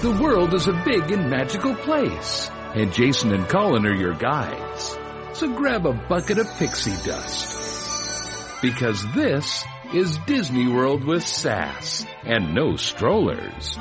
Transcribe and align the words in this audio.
The 0.00 0.18
world 0.18 0.54
is 0.54 0.66
a 0.66 0.82
big 0.86 1.10
and 1.10 1.28
magical 1.28 1.74
place, 1.74 2.50
and 2.74 2.90
Jason 2.90 3.34
and 3.34 3.46
Colin 3.46 3.84
are 3.84 3.94
your 3.94 4.14
guides. 4.14 4.98
So 5.34 5.54
grab 5.54 5.84
a 5.84 5.92
bucket 5.92 6.38
of 6.38 6.50
pixie 6.56 6.96
dust. 7.06 8.62
Because 8.62 9.04
this 9.12 9.62
is 9.92 10.16
Disney 10.26 10.68
World 10.68 11.04
with 11.04 11.26
sass 11.26 12.06
and 12.22 12.54
no 12.54 12.76
strollers. 12.76 13.76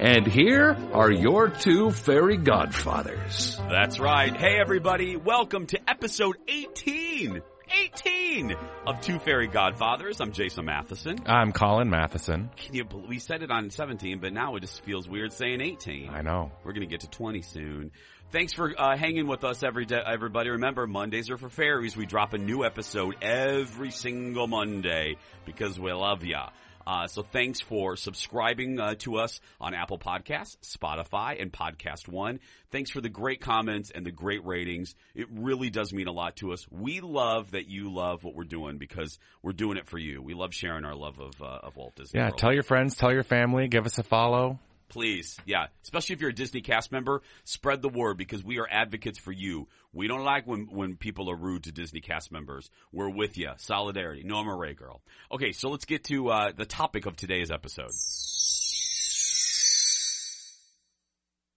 And 0.00 0.26
here 0.26 0.74
are 0.94 1.12
your 1.12 1.50
two 1.50 1.90
fairy 1.90 2.38
godfathers. 2.38 3.58
That's 3.68 4.00
right. 4.00 4.34
Hey 4.34 4.56
everybody, 4.58 5.16
welcome 5.16 5.66
to 5.66 5.78
episode 5.86 6.38
18. 6.48 7.42
18 7.70 8.54
of 8.86 9.00
Two 9.00 9.18
Fairy 9.18 9.46
Godfathers. 9.46 10.20
I'm 10.20 10.32
Jason 10.32 10.64
Matheson. 10.64 11.18
I'm 11.26 11.52
Colin 11.52 11.90
Matheson. 11.90 12.50
Can 12.56 12.74
you 12.74 12.84
believe 12.84 13.08
we 13.08 13.18
said 13.18 13.42
it 13.42 13.50
on 13.50 13.70
17, 13.70 14.18
but 14.18 14.32
now 14.32 14.56
it 14.56 14.60
just 14.60 14.82
feels 14.82 15.08
weird 15.08 15.32
saying 15.32 15.60
18. 15.60 16.10
I 16.10 16.22
know. 16.22 16.50
We're 16.64 16.72
going 16.72 16.86
to 16.86 16.90
get 16.90 17.00
to 17.00 17.10
20 17.10 17.42
soon. 17.42 17.90
Thanks 18.30 18.52
for 18.52 18.74
uh, 18.78 18.96
hanging 18.96 19.26
with 19.26 19.44
us 19.44 19.62
every 19.62 19.86
day, 19.86 20.00
everybody. 20.04 20.50
Remember, 20.50 20.86
Mondays 20.86 21.30
are 21.30 21.38
for 21.38 21.48
fairies. 21.48 21.96
We 21.96 22.06
drop 22.06 22.34
a 22.34 22.38
new 22.38 22.64
episode 22.64 23.16
every 23.22 23.90
single 23.90 24.46
Monday 24.46 25.16
because 25.46 25.80
we 25.80 25.92
love 25.92 26.24
ya. 26.24 26.50
Uh, 26.88 27.06
so 27.06 27.22
thanks 27.22 27.60
for 27.60 27.96
subscribing 27.96 28.80
uh, 28.80 28.94
to 28.94 29.16
us 29.16 29.40
on 29.60 29.74
Apple 29.74 29.98
Podcasts, 29.98 30.56
Spotify, 30.62 31.40
and 31.40 31.52
Podcast 31.52 32.08
One. 32.08 32.40
Thanks 32.70 32.90
for 32.90 33.02
the 33.02 33.10
great 33.10 33.42
comments 33.42 33.92
and 33.94 34.06
the 34.06 34.10
great 34.10 34.42
ratings. 34.46 34.94
It 35.14 35.26
really 35.30 35.68
does 35.68 35.92
mean 35.92 36.08
a 36.08 36.12
lot 36.12 36.36
to 36.36 36.52
us. 36.52 36.66
We 36.70 37.00
love 37.02 37.50
that 37.50 37.68
you 37.68 37.92
love 37.92 38.24
what 38.24 38.34
we're 38.34 38.44
doing 38.44 38.78
because 38.78 39.18
we're 39.42 39.52
doing 39.52 39.76
it 39.76 39.86
for 39.86 39.98
you. 39.98 40.22
We 40.22 40.32
love 40.32 40.54
sharing 40.54 40.86
our 40.86 40.94
love 40.94 41.20
of, 41.20 41.42
uh, 41.42 41.58
of 41.62 41.76
Walt 41.76 41.94
Disney. 41.94 42.20
Yeah, 42.20 42.28
World. 42.28 42.38
tell 42.38 42.54
your 42.54 42.62
friends, 42.62 42.94
tell 42.94 43.12
your 43.12 43.22
family, 43.22 43.68
give 43.68 43.84
us 43.84 43.98
a 43.98 44.02
follow. 44.02 44.58
Please, 44.88 45.38
yeah. 45.44 45.66
Especially 45.82 46.14
if 46.14 46.20
you're 46.20 46.30
a 46.30 46.34
Disney 46.34 46.62
cast 46.62 46.90
member, 46.90 47.22
spread 47.44 47.82
the 47.82 47.88
word 47.88 48.16
because 48.16 48.42
we 48.42 48.58
are 48.58 48.66
advocates 48.70 49.18
for 49.18 49.32
you. 49.32 49.68
We 49.92 50.08
don't 50.08 50.24
like 50.24 50.46
when, 50.46 50.66
when 50.70 50.96
people 50.96 51.30
are 51.30 51.36
rude 51.36 51.64
to 51.64 51.72
Disney 51.72 52.00
cast 52.00 52.32
members. 52.32 52.70
We're 52.92 53.10
with 53.10 53.36
you. 53.36 53.50
Solidarity. 53.58 54.22
No, 54.24 54.36
I'm 54.36 54.48
a 54.48 54.56
Ray 54.56 54.74
girl. 54.74 55.02
Okay, 55.30 55.52
so 55.52 55.68
let's 55.68 55.84
get 55.84 56.04
to 56.04 56.28
uh, 56.30 56.52
the 56.56 56.64
topic 56.64 57.06
of 57.06 57.16
today's 57.16 57.50
episode. 57.50 57.92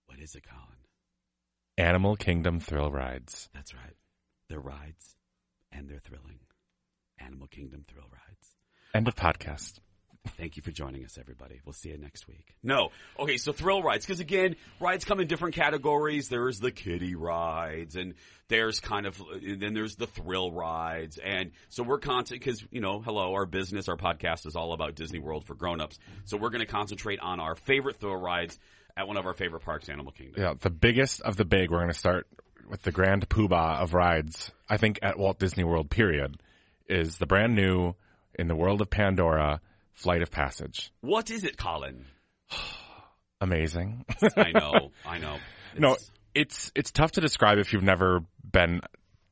What 0.06 0.20
is 0.20 0.34
it, 0.34 0.44
Colin? 0.46 0.66
Animal 1.78 2.16
Kingdom 2.16 2.60
thrill 2.60 2.90
rides. 2.90 3.48
That's 3.54 3.74
right. 3.74 3.96
They're 4.48 4.60
rides 4.60 5.16
and 5.70 5.88
they're 5.88 6.00
thrilling. 6.00 6.40
Animal 7.18 7.46
Kingdom 7.46 7.84
thrill 7.88 8.08
rides. 8.12 8.56
End 8.94 9.08
of 9.08 9.14
podcast. 9.14 9.78
Thank 10.36 10.56
you 10.56 10.62
for 10.62 10.70
joining 10.70 11.04
us, 11.04 11.18
everybody. 11.18 11.60
We'll 11.64 11.72
see 11.72 11.90
you 11.90 11.98
next 11.98 12.28
week. 12.28 12.54
No. 12.62 12.90
Okay, 13.18 13.36
so 13.38 13.52
thrill 13.52 13.82
rides. 13.82 14.06
Because 14.06 14.20
again, 14.20 14.56
rides 14.80 15.04
come 15.04 15.18
in 15.18 15.26
different 15.26 15.54
categories. 15.54 16.28
There's 16.28 16.60
the 16.60 16.70
kiddie 16.70 17.16
rides, 17.16 17.96
and 17.96 18.14
there's 18.48 18.78
kind 18.78 19.06
of, 19.06 19.20
then 19.42 19.74
there's 19.74 19.96
the 19.96 20.06
thrill 20.06 20.52
rides. 20.52 21.18
And 21.18 21.50
so 21.70 21.82
we're 21.82 21.98
constant, 21.98 22.40
because, 22.40 22.64
you 22.70 22.80
know, 22.80 23.00
hello, 23.00 23.34
our 23.34 23.46
business, 23.46 23.88
our 23.88 23.96
podcast 23.96 24.46
is 24.46 24.54
all 24.54 24.72
about 24.72 24.94
Disney 24.94 25.18
World 25.18 25.44
for 25.44 25.54
grown-ups. 25.54 25.98
So 26.24 26.36
we're 26.36 26.50
going 26.50 26.64
to 26.64 26.72
concentrate 26.72 27.18
on 27.18 27.40
our 27.40 27.56
favorite 27.56 27.96
thrill 27.96 28.16
rides 28.16 28.58
at 28.96 29.08
one 29.08 29.16
of 29.16 29.26
our 29.26 29.34
favorite 29.34 29.62
parks, 29.62 29.88
Animal 29.88 30.12
Kingdom. 30.12 30.40
Yeah, 30.40 30.54
the 30.60 30.70
biggest 30.70 31.20
of 31.22 31.36
the 31.36 31.44
big. 31.44 31.70
We're 31.70 31.78
going 31.78 31.90
to 31.90 31.98
start 31.98 32.28
with 32.68 32.82
the 32.82 32.92
grand 32.92 33.28
poobah 33.28 33.80
of 33.80 33.92
rides. 33.92 34.52
I 34.68 34.76
think 34.76 35.00
at 35.02 35.18
Walt 35.18 35.40
Disney 35.40 35.64
World, 35.64 35.90
period, 35.90 36.36
is 36.88 37.18
the 37.18 37.26
brand 37.26 37.56
new 37.56 37.94
in 38.38 38.46
the 38.46 38.56
world 38.56 38.80
of 38.80 38.88
Pandora 38.88 39.60
Flight 39.94 40.22
of 40.22 40.30
Passage. 40.30 40.92
What 41.00 41.30
is 41.30 41.44
it, 41.44 41.56
Colin? 41.56 42.06
Amazing. 43.40 44.04
I 44.36 44.52
know, 44.52 44.90
I 45.06 45.18
know. 45.18 45.38
no, 45.78 45.92
It's- 45.92 46.10
it's 46.34 46.72
it's 46.74 46.90
tough 46.90 47.12
to 47.12 47.20
describe 47.20 47.58
if 47.58 47.72
you've 47.74 47.82
never 47.82 48.20
been 48.50 48.80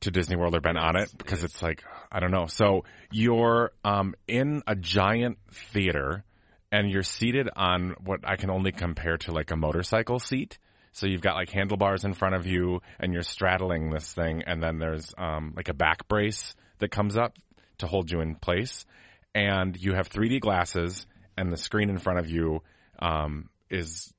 to 0.01 0.11
Disney 0.11 0.35
World 0.35 0.53
or 0.55 0.61
been 0.61 0.77
on 0.77 0.95
it 0.95 1.09
because 1.17 1.43
it's 1.43 1.59
like 1.61 1.83
I 2.11 2.19
don't 2.19 2.29
know. 2.29 2.45
So 2.45 2.83
you're 3.11 3.71
um, 3.83 4.13
in 4.27 4.61
a 4.67 4.75
giant 4.75 5.39
theater 5.51 6.23
and 6.71 6.91
you're 6.91 7.01
seated 7.01 7.49
on 7.55 7.95
what 8.03 8.19
I 8.23 8.35
can 8.35 8.51
only 8.51 8.71
compare 8.71 9.17
to 9.17 9.31
like 9.31 9.49
a 9.49 9.55
motorcycle 9.55 10.19
seat. 10.19 10.59
So 10.91 11.07
you've 11.07 11.21
got 11.21 11.33
like 11.35 11.49
handlebars 11.49 12.03
in 12.03 12.13
front 12.13 12.35
of 12.35 12.45
you 12.45 12.81
and 12.99 13.13
you're 13.13 13.23
straddling 13.23 13.89
this 13.89 14.13
thing 14.13 14.43
and 14.45 14.61
then 14.61 14.77
there's 14.77 15.11
um, 15.17 15.53
like 15.55 15.69
a 15.69 15.73
back 15.73 16.07
brace 16.07 16.53
that 16.79 16.91
comes 16.91 17.17
up 17.17 17.35
to 17.79 17.87
hold 17.87 18.11
you 18.11 18.21
in 18.21 18.35
place 18.35 18.85
and 19.33 19.77
you 19.81 19.93
have 19.93 20.09
3D 20.09 20.39
glasses 20.41 21.05
and 21.37 21.51
the 21.51 21.57
screen 21.57 21.89
in 21.89 21.97
front 21.97 22.19
of 22.19 22.29
you 22.29 22.61
um, 22.99 23.49
is 23.69 24.13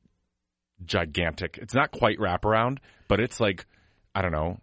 gigantic. 0.84 1.58
It's 1.60 1.74
not 1.74 1.90
quite 1.90 2.18
wraparound, 2.18 2.78
but 3.08 3.20
it's 3.20 3.40
like 3.40 3.66
I 4.14 4.22
don't 4.22 4.32
know, 4.32 4.58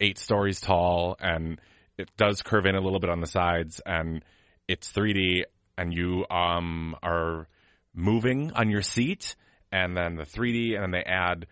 eight 0.00 0.18
stories 0.18 0.60
tall, 0.60 1.16
and 1.18 1.60
it 1.98 2.08
does 2.16 2.42
curve 2.42 2.66
in 2.66 2.76
a 2.76 2.80
little 2.80 3.00
bit 3.00 3.10
on 3.10 3.20
the 3.20 3.26
sides, 3.26 3.80
and 3.84 4.24
it's 4.68 4.90
3D, 4.92 5.42
and 5.76 5.92
you 5.92 6.24
um 6.30 6.94
are 7.02 7.48
moving 7.94 8.52
on 8.52 8.70
your 8.70 8.82
seat, 8.82 9.34
and 9.70 9.96
then 9.96 10.16
the 10.16 10.24
3D, 10.24 10.74
and 10.74 10.84
then 10.84 10.90
they 10.92 11.04
add 11.04 11.46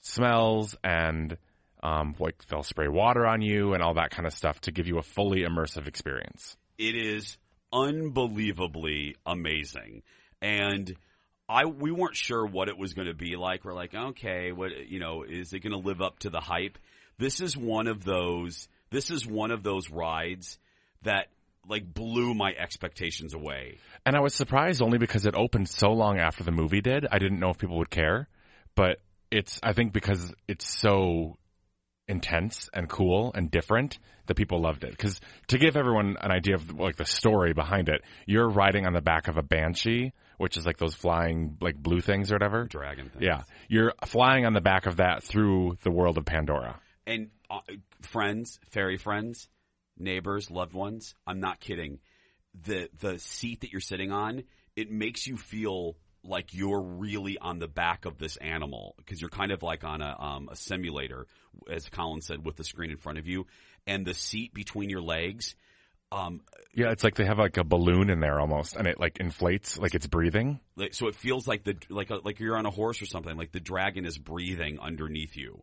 smells 0.00 0.76
and 0.84 1.38
um 1.82 2.14
like 2.18 2.46
they'll 2.48 2.62
spray 2.62 2.88
water 2.88 3.26
on 3.26 3.40
you 3.40 3.72
and 3.72 3.82
all 3.82 3.94
that 3.94 4.10
kind 4.10 4.26
of 4.26 4.34
stuff 4.34 4.60
to 4.60 4.70
give 4.70 4.86
you 4.86 4.98
a 4.98 5.02
fully 5.02 5.40
immersive 5.40 5.86
experience. 5.86 6.58
it 6.76 6.94
is 6.94 7.38
unbelievably 7.74 9.16
amazing. 9.26 10.02
And 10.40 10.94
i 11.48 11.66
we 11.66 11.90
weren't 11.90 12.16
sure 12.16 12.46
what 12.46 12.68
it 12.68 12.78
was 12.78 12.94
going 12.94 13.08
to 13.08 13.14
be 13.14 13.36
like. 13.36 13.64
We're 13.64 13.74
like 13.74 13.94
okay 13.94 14.52
what 14.52 14.70
you 14.88 15.00
know 15.00 15.24
is 15.28 15.52
it 15.52 15.60
going 15.60 15.72
to 15.72 15.86
live 15.86 16.00
up 16.00 16.20
to 16.20 16.30
the 16.30 16.40
hype? 16.40 16.78
This 17.18 17.40
is 17.40 17.56
one 17.56 17.86
of 17.86 18.04
those 18.04 18.68
this 18.90 19.10
is 19.10 19.26
one 19.26 19.50
of 19.50 19.62
those 19.62 19.90
rides 19.90 20.58
that 21.02 21.28
like 21.68 21.92
blew 21.92 22.34
my 22.34 22.52
expectations 22.52 23.34
away. 23.34 23.78
And 24.04 24.16
I 24.16 24.20
was 24.20 24.34
surprised 24.34 24.82
only 24.82 24.98
because 24.98 25.26
it 25.26 25.34
opened 25.34 25.68
so 25.68 25.88
long 25.88 26.18
after 26.18 26.44
the 26.44 26.52
movie 26.52 26.80
did. 26.80 27.06
I 27.10 27.18
didn't 27.18 27.40
know 27.40 27.50
if 27.50 27.58
people 27.58 27.78
would 27.78 27.90
care, 27.90 28.28
but 28.74 28.98
it's 29.30 29.58
I 29.62 29.72
think 29.72 29.92
because 29.92 30.32
it's 30.46 30.68
so 30.68 31.38
intense 32.08 32.68
and 32.72 32.88
cool 32.88 33.32
and 33.34 33.50
different 33.50 33.98
that 34.26 34.34
people 34.34 34.60
loved 34.60 34.84
it. 34.84 34.90
Because 34.90 35.20
to 35.48 35.58
give 35.58 35.76
everyone 35.76 36.16
an 36.20 36.30
idea 36.30 36.54
of 36.54 36.78
like 36.78 36.96
the 36.96 37.04
story 37.04 37.52
behind 37.52 37.88
it, 37.88 38.02
you're 38.26 38.48
riding 38.48 38.86
on 38.86 38.92
the 38.92 39.00
back 39.00 39.28
of 39.28 39.36
a 39.36 39.42
banshee, 39.42 40.12
which 40.38 40.56
is 40.56 40.66
like 40.66 40.78
those 40.78 40.94
flying 40.94 41.56
like 41.60 41.76
blue 41.76 42.00
things 42.00 42.30
or 42.30 42.36
whatever. 42.36 42.64
dragon 42.64 43.10
thing 43.10 43.22
Yeah, 43.22 43.42
you're 43.68 43.92
flying 44.06 44.46
on 44.46 44.52
the 44.52 44.60
back 44.60 44.86
of 44.86 44.96
that 44.96 45.22
through 45.22 45.76
the 45.82 45.90
world 45.90 46.18
of 46.18 46.24
Pandora. 46.24 46.80
and 47.06 47.30
uh, 47.50 47.60
friends, 48.00 48.58
fairy 48.70 48.96
friends, 48.96 49.48
neighbors, 49.98 50.50
loved 50.50 50.72
ones. 50.74 51.14
I'm 51.26 51.40
not 51.40 51.60
kidding. 51.60 51.98
The 52.64 52.88
the 53.00 53.18
seat 53.18 53.60
that 53.60 53.72
you're 53.72 53.80
sitting 53.80 54.12
on, 54.12 54.44
it 54.76 54.90
makes 54.90 55.26
you 55.26 55.36
feel 55.36 55.96
like 56.24 56.54
you're 56.54 56.80
really 56.80 57.38
on 57.38 57.58
the 57.58 57.68
back 57.68 58.06
of 58.06 58.18
this 58.18 58.36
animal 58.36 58.94
because 58.96 59.20
you're 59.20 59.30
kind 59.30 59.52
of 59.52 59.62
like 59.62 59.84
on 59.84 60.00
a 60.00 60.16
um, 60.18 60.48
a 60.50 60.56
simulator, 60.56 61.26
as 61.70 61.88
Colin 61.88 62.20
said, 62.20 62.44
with 62.44 62.56
the 62.56 62.64
screen 62.64 62.90
in 62.90 62.96
front 62.96 63.18
of 63.18 63.26
you, 63.26 63.46
and 63.86 64.06
the 64.06 64.14
seat 64.14 64.54
between 64.54 64.90
your 64.90 65.02
legs. 65.02 65.54
Um, 66.12 66.42
Yeah, 66.74 66.90
it's 66.90 67.02
like 67.02 67.16
they 67.16 67.24
have 67.24 67.38
like 67.38 67.56
a 67.56 67.64
balloon 67.64 68.08
in 68.10 68.20
there 68.20 68.40
almost, 68.40 68.76
and 68.76 68.86
it 68.86 69.00
like 69.00 69.18
inflates 69.20 69.78
like 69.78 69.94
it's 69.94 70.06
breathing. 70.06 70.60
like, 70.76 70.94
so 70.94 71.08
it 71.08 71.14
feels 71.14 71.48
like 71.48 71.64
the 71.64 71.76
like 71.88 72.10
a, 72.10 72.20
like 72.24 72.40
you're 72.40 72.56
on 72.56 72.66
a 72.66 72.70
horse 72.70 73.02
or 73.02 73.06
something. 73.06 73.36
Like 73.36 73.52
the 73.52 73.60
dragon 73.60 74.06
is 74.06 74.16
breathing 74.18 74.78
underneath 74.80 75.36
you. 75.36 75.62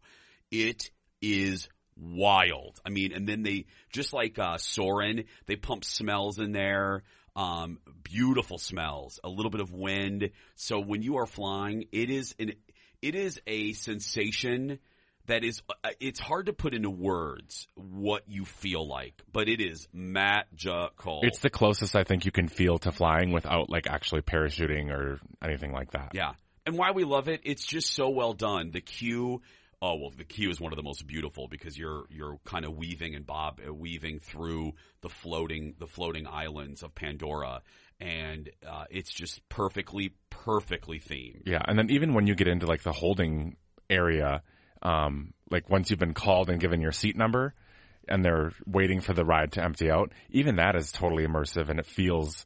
It 0.52 0.92
is 1.22 1.70
wild. 1.96 2.80
I 2.86 2.90
mean, 2.90 3.14
and 3.14 3.28
then 3.28 3.44
they 3.44 3.66
just 3.92 4.14
like 4.14 4.38
uh, 4.40 4.58
Soren, 4.58 5.26
they 5.46 5.56
pump 5.56 5.86
smells 5.86 6.40
in 6.40 6.52
there. 6.52 7.04
Um, 7.36 7.80
beautiful 8.04 8.58
smells, 8.58 9.20
a 9.24 9.30
little 9.30 9.52
bit 9.52 9.62
of 9.62 9.72
wind. 9.72 10.32
So 10.56 10.80
when 10.80 11.02
you 11.02 11.18
are 11.18 11.26
flying, 11.26 11.86
it 11.92 12.10
is 12.10 12.36
an 12.40 12.54
it 13.02 13.16
is 13.16 13.40
a 13.48 13.74
sensation 13.74 14.80
that 15.28 15.44
is 15.44 15.62
uh, 15.70 15.90
it's 16.00 16.20
hard 16.20 16.48
to 16.48 16.54
put 16.54 16.74
into 16.74 16.90
words 16.90 17.68
what 17.76 18.24
you 18.28 18.46
feel 18.46 18.88
like, 18.88 19.22
but 19.32 19.48
it 19.48 19.62
is 19.62 19.88
magical. 19.94 21.22
It's 21.24 21.40
the 21.40 21.50
closest 21.50 21.96
I 21.96 22.04
think 22.04 22.26
you 22.26 22.32
can 22.32 22.48
feel 22.48 22.80
to 22.80 22.92
flying 22.92 23.32
without 23.32 23.70
like 23.70 23.88
actually 23.88 24.22
parachuting 24.22 24.92
or 24.92 25.20
anything 25.42 25.72
like 25.72 25.92
that. 25.92 26.12
Yeah. 26.14 26.34
And 26.66 26.78
why 26.78 26.92
we 26.92 27.04
love 27.04 27.28
it, 27.28 27.42
it's 27.44 27.66
just 27.66 27.94
so 27.94 28.10
well 28.10 28.34
done. 28.34 28.72
The 28.72 28.82
queue, 28.82 29.42
oh 29.82 29.96
well, 29.96 30.12
the 30.16 30.24
queue 30.24 30.50
is 30.50 30.60
one 30.60 30.72
of 30.72 30.78
the 30.78 30.84
most 30.84 31.06
beautiful 31.08 31.48
because 31.48 31.78
you're 31.78 32.04
you're 32.10 32.38
kind 32.46 32.66
of 32.66 32.76
weaving 32.76 33.16
and 33.16 33.26
bob 33.26 33.60
uh, 33.68 33.74
weaving 33.74 34.20
through 34.20 34.74
the 35.02 35.10
floating 35.10 35.74
the 35.80 35.88
floating 35.88 36.28
islands 36.28 36.84
of 36.84 36.94
Pandora, 36.94 37.62
and 38.00 38.50
uh, 38.68 38.86
it's 38.90 39.12
just 39.12 39.48
perfectly 39.50 40.14
perfectly 40.30 41.00
themed. 41.00 41.44
Yeah, 41.46 41.62
and 41.66 41.78
then 41.78 41.90
even 41.90 42.14
when 42.14 42.28
you 42.28 42.36
get 42.36 42.48
into 42.48 42.66
like 42.66 42.84
the 42.84 42.92
holding 42.92 43.58
area, 43.90 44.44
um, 44.82 45.34
like 45.50 45.70
once 45.70 45.90
you've 45.90 46.00
been 46.00 46.14
called 46.14 46.50
and 46.50 46.60
given 46.60 46.82
your 46.82 46.92
seat 46.92 47.18
number, 47.18 47.54
and 48.08 48.24
they're 48.24 48.52
waiting 48.66 49.02
for 49.02 49.14
the 49.14 49.26
ride 49.26 49.54
to 49.54 49.64
empty 49.64 49.90
out, 49.90 50.12
even 50.30 50.58
that 50.58 50.76
is 50.76 50.92
totally 50.92 51.26
immersive 51.26 51.70
and 51.70 51.80
it 51.80 51.86
feels 51.86 52.46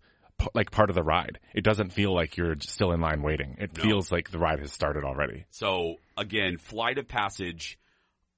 like 0.53 0.71
part 0.71 0.89
of 0.89 0.95
the 0.95 1.03
ride. 1.03 1.39
It 1.53 1.63
doesn't 1.63 1.91
feel 1.91 2.13
like 2.13 2.37
you're 2.37 2.55
still 2.59 2.91
in 2.91 3.01
line 3.01 3.21
waiting. 3.21 3.55
It 3.59 3.75
No. 3.77 3.83
feels 3.83 4.11
like 4.11 4.29
the 4.29 4.39
ride 4.39 4.59
has 4.59 4.71
started 4.71 5.03
already. 5.03 5.45
So 5.49 5.95
again, 6.17 6.57
Flight 6.57 6.97
of 6.97 7.07
Passage, 7.07 7.79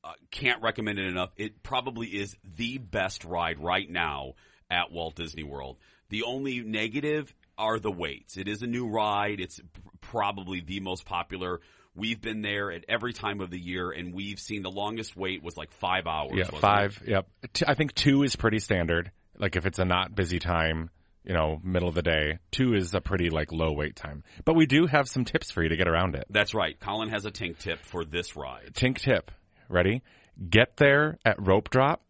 uh, 0.03 0.13
can't 0.31 0.61
recommend 0.61 0.99
it 0.99 1.05
enough. 1.07 1.31
It 1.37 1.63
probably 1.63 2.07
is 2.07 2.37
the 2.43 2.77
best 2.77 3.25
ride 3.25 3.59
right 3.59 3.89
now 3.89 4.33
at 4.69 4.91
Walt 4.91 5.15
Disney 5.15 5.43
World. 5.43 5.77
The 6.09 6.23
only 6.23 6.61
negative 6.61 7.33
are 7.57 7.79
the 7.79 7.91
waits. 7.91 8.37
It 8.37 8.47
is 8.47 8.61
a 8.61 8.67
new 8.67 8.87
ride. 8.87 9.39
It's 9.41 9.59
probably 9.99 10.61
the 10.61 10.79
most 10.79 11.05
popular. 11.05 11.59
We've 11.95 12.21
been 12.21 12.41
there 12.43 12.71
at 12.71 12.85
every 12.87 13.11
time 13.11 13.41
of 13.41 13.49
the 13.49 13.59
year, 13.59 13.89
and 13.89 14.13
we've 14.13 14.39
seen 14.39 14.61
the 14.61 14.69
longest 14.71 15.17
wait 15.17 15.41
was 15.41 15.57
like 15.57 15.71
five 15.71 16.05
hours. 16.05 16.33
Yeah, 16.35 16.43
wasn't 16.43 16.57
it? 16.57 16.61
five. 16.61 17.03
Yep. 17.07 17.27
I 17.65 17.73
think 17.73 17.95
two 17.95 18.21
is 18.23 18.35
pretty 18.35 18.59
standard. 18.59 19.11
Like 19.37 19.55
if 19.55 19.65
it's 19.65 19.79
a 19.79 19.85
not 19.85 20.13
busy 20.15 20.37
time, 20.39 20.91
you 21.27 21.33
know, 21.33 21.59
middle 21.61 21.89
of 21.89 21.95
the 21.95 22.01
day, 22.01 22.39
two 22.51 22.73
is 22.73 22.93
a 22.93 23.01
pretty 23.01 23.29
like 23.29 23.51
low 23.51 23.73
wait 23.73 23.95
time. 23.95 24.23
But 24.45 24.55
we 24.55 24.65
do 24.65 24.87
have 24.87 25.09
some 25.09 25.25
tips 25.25 25.51
for 25.51 25.61
you 25.61 25.69
to 25.69 25.75
get 25.75 25.87
around 25.87 26.15
it. 26.15 26.25
That's 26.29 26.53
right. 26.53 26.79
Colin 26.79 27.09
has 27.09 27.25
a 27.25 27.31
Tink 27.31 27.57
tip 27.57 27.79
for 27.83 28.05
this 28.05 28.37
ride. 28.37 28.71
Tink 28.73 28.99
tip. 28.99 29.31
Ready? 29.67 30.03
Get 30.49 30.77
there 30.77 31.17
at 31.25 31.45
rope 31.45 31.69
drop 31.69 32.01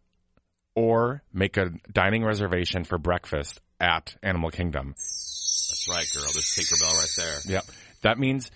or 0.76 1.22
make 1.32 1.56
a 1.56 1.72
dining 1.92 2.24
reservation 2.24 2.84
for 2.84 2.96
breakfast 2.98 3.60
at 3.80 4.14
Animal 4.22 4.50
Kingdom. 4.50 4.94
That's 4.96 5.86
right, 5.90 6.06
girl. 6.14 6.32
This 6.32 6.56
Tinkerbell 6.56 6.94
right 6.94 7.08
there. 7.16 7.54
Yep. 7.54 7.64
That 8.02 8.18
means 8.18 8.52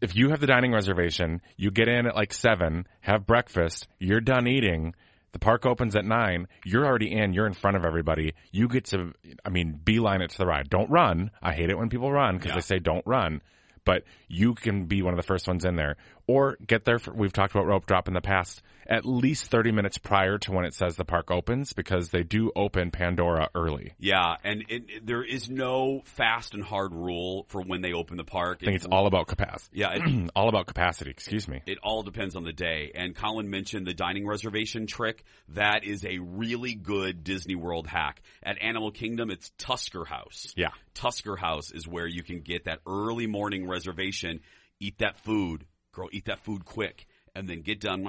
if 0.00 0.16
you 0.16 0.30
have 0.30 0.40
the 0.40 0.46
dining 0.46 0.72
reservation, 0.72 1.42
you 1.56 1.70
get 1.70 1.88
in 1.88 2.06
at 2.06 2.14
like 2.14 2.32
seven, 2.32 2.86
have 3.00 3.26
breakfast, 3.26 3.86
you're 3.98 4.20
done 4.20 4.46
eating. 4.48 4.94
The 5.36 5.40
park 5.40 5.66
opens 5.66 5.94
at 5.94 6.06
nine. 6.06 6.48
You're 6.64 6.86
already 6.86 7.12
in. 7.12 7.34
You're 7.34 7.46
in 7.46 7.52
front 7.52 7.76
of 7.76 7.84
everybody. 7.84 8.32
You 8.52 8.68
get 8.68 8.86
to, 8.86 9.12
I 9.44 9.50
mean, 9.50 9.78
beeline 9.84 10.22
it 10.22 10.30
to 10.30 10.38
the 10.38 10.46
ride. 10.46 10.70
Don't 10.70 10.88
run. 10.88 11.30
I 11.42 11.52
hate 11.52 11.68
it 11.68 11.76
when 11.76 11.90
people 11.90 12.10
run 12.10 12.36
because 12.38 12.52
Yeah. 12.52 12.54
they 12.54 12.60
say 12.62 12.78
don't 12.78 13.06
run. 13.06 13.42
But 13.84 14.04
you 14.28 14.54
can 14.54 14.86
be 14.86 15.02
one 15.02 15.12
of 15.12 15.18
the 15.18 15.22
first 15.22 15.46
ones 15.46 15.66
in 15.66 15.76
there, 15.76 15.98
or 16.26 16.56
get 16.66 16.84
there. 16.84 16.98
For, 16.98 17.12
we've 17.12 17.32
talked 17.32 17.54
about 17.54 17.66
rope 17.66 17.86
drop 17.86 18.08
in 18.08 18.14
the 18.14 18.20
past. 18.20 18.62
At 18.88 19.04
least 19.04 19.46
thirty 19.50 19.72
minutes 19.72 19.98
prior 19.98 20.38
to 20.38 20.52
when 20.52 20.64
it 20.64 20.72
says 20.72 20.94
the 20.94 21.04
park 21.04 21.32
opens, 21.32 21.72
because 21.72 22.10
they 22.10 22.22
do 22.22 22.52
open 22.54 22.92
Pandora 22.92 23.48
early. 23.52 23.92
Yeah, 23.98 24.36
and 24.44 24.62
it, 24.68 24.84
it- 24.88 25.06
there 25.06 25.24
is 25.24 25.50
no 25.50 26.02
fast 26.04 26.54
and 26.54 26.62
hard 26.62 26.94
rule 26.94 27.46
for 27.48 27.62
when 27.62 27.80
they 27.80 27.92
open 27.92 28.16
the 28.16 28.22
park. 28.24 28.58
I 28.62 28.66
think 28.66 28.76
it's 28.76 28.86
all 28.86 29.08
about 29.08 29.26
capacity. 29.26 29.80
yeah, 29.80 29.94
it, 29.94 30.30
all 30.36 30.48
about 30.48 30.66
capacity. 30.66 31.10
Excuse 31.10 31.48
me. 31.48 31.62
it 31.66 31.78
all 31.82 32.04
depends 32.04 32.36
on 32.36 32.44
the 32.44 32.52
day. 32.52 32.92
And 32.94 33.14
Colin 33.16 33.50
mentioned 33.50 33.88
the 33.88 33.94
dining 33.94 34.24
reservation 34.24 34.86
trick. 34.86 35.24
That 35.48 35.82
is 35.82 36.04
a 36.04 36.18
really 36.18 36.74
good 36.74 37.24
Disney 37.24 37.56
World 37.56 37.88
hack. 37.88 38.22
At 38.44 38.62
Animal 38.62 38.92
Kingdom, 38.92 39.30
it's 39.32 39.50
Tusker 39.58 40.04
House. 40.04 40.52
Yeah. 40.56 40.70
Tusker 40.94 41.34
House 41.34 41.72
is 41.72 41.88
where 41.88 42.06
you 42.06 42.22
can 42.22 42.40
get 42.40 42.66
that 42.66 42.78
early 42.86 43.26
morning 43.26 43.66
reservation, 43.68 44.40
eat 44.78 44.98
that 44.98 45.18
food, 45.18 45.64
girl, 45.96 46.08
eat 46.12 46.26
that 46.26 46.40
food 46.44 46.64
quick, 46.64 47.06
and 47.34 47.48
then 47.48 47.62
get 47.62 47.80
done, 47.80 48.06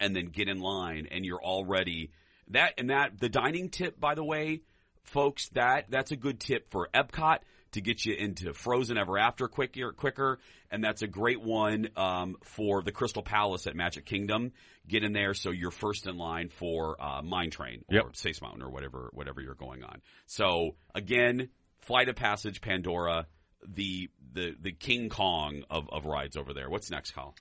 and 0.00 0.16
then 0.16 0.26
get 0.26 0.48
in 0.48 0.60
line, 0.60 1.08
and 1.10 1.26
you're 1.26 1.42
all 1.42 1.64
ready. 1.64 2.10
That 2.50 2.74
and 2.78 2.90
that 2.90 3.18
the 3.20 3.28
dining 3.28 3.68
tip, 3.68 4.00
by 4.00 4.14
the 4.14 4.24
way, 4.24 4.62
folks, 5.02 5.48
that 5.50 5.86
that's 5.90 6.12
a 6.12 6.16
good 6.16 6.40
tip 6.40 6.70
for 6.70 6.88
Epcot 6.94 7.40
to 7.72 7.80
get 7.80 8.06
you 8.06 8.14
into 8.14 8.54
Frozen 8.54 8.96
Ever 8.96 9.18
After 9.18 9.48
quicker, 9.48 9.92
quicker, 9.92 10.38
and 10.70 10.82
that's 10.82 11.02
a 11.02 11.06
great 11.06 11.42
one 11.42 11.88
um, 11.96 12.36
for 12.42 12.82
the 12.82 12.92
Crystal 12.92 13.22
Palace 13.22 13.66
at 13.66 13.76
Magic 13.76 14.06
Kingdom. 14.06 14.52
Get 14.86 15.04
in 15.04 15.12
there 15.12 15.34
so 15.34 15.50
you're 15.50 15.70
first 15.70 16.06
in 16.06 16.16
line 16.16 16.48
for 16.48 16.96
uh, 17.02 17.20
Mine 17.20 17.50
Train 17.50 17.84
or 17.90 17.96
Yep. 17.96 18.16
Space 18.16 18.40
Mountain 18.40 18.62
or 18.62 18.70
whatever 18.70 19.10
whatever 19.12 19.42
you're 19.42 19.54
going 19.54 19.84
on. 19.84 20.00
So 20.26 20.76
again, 20.94 21.50
Flight 21.80 22.08
of 22.08 22.16
Passage, 22.16 22.60
Pandora, 22.62 23.26
the 23.66 24.10
the 24.32 24.54
the 24.60 24.72
King 24.72 25.08
Kong 25.08 25.64
of, 25.70 25.88
of 25.90 26.04
rides 26.04 26.36
over 26.36 26.52
there. 26.52 26.68
What's 26.68 26.90
next, 26.90 27.12
Kyle? 27.12 27.34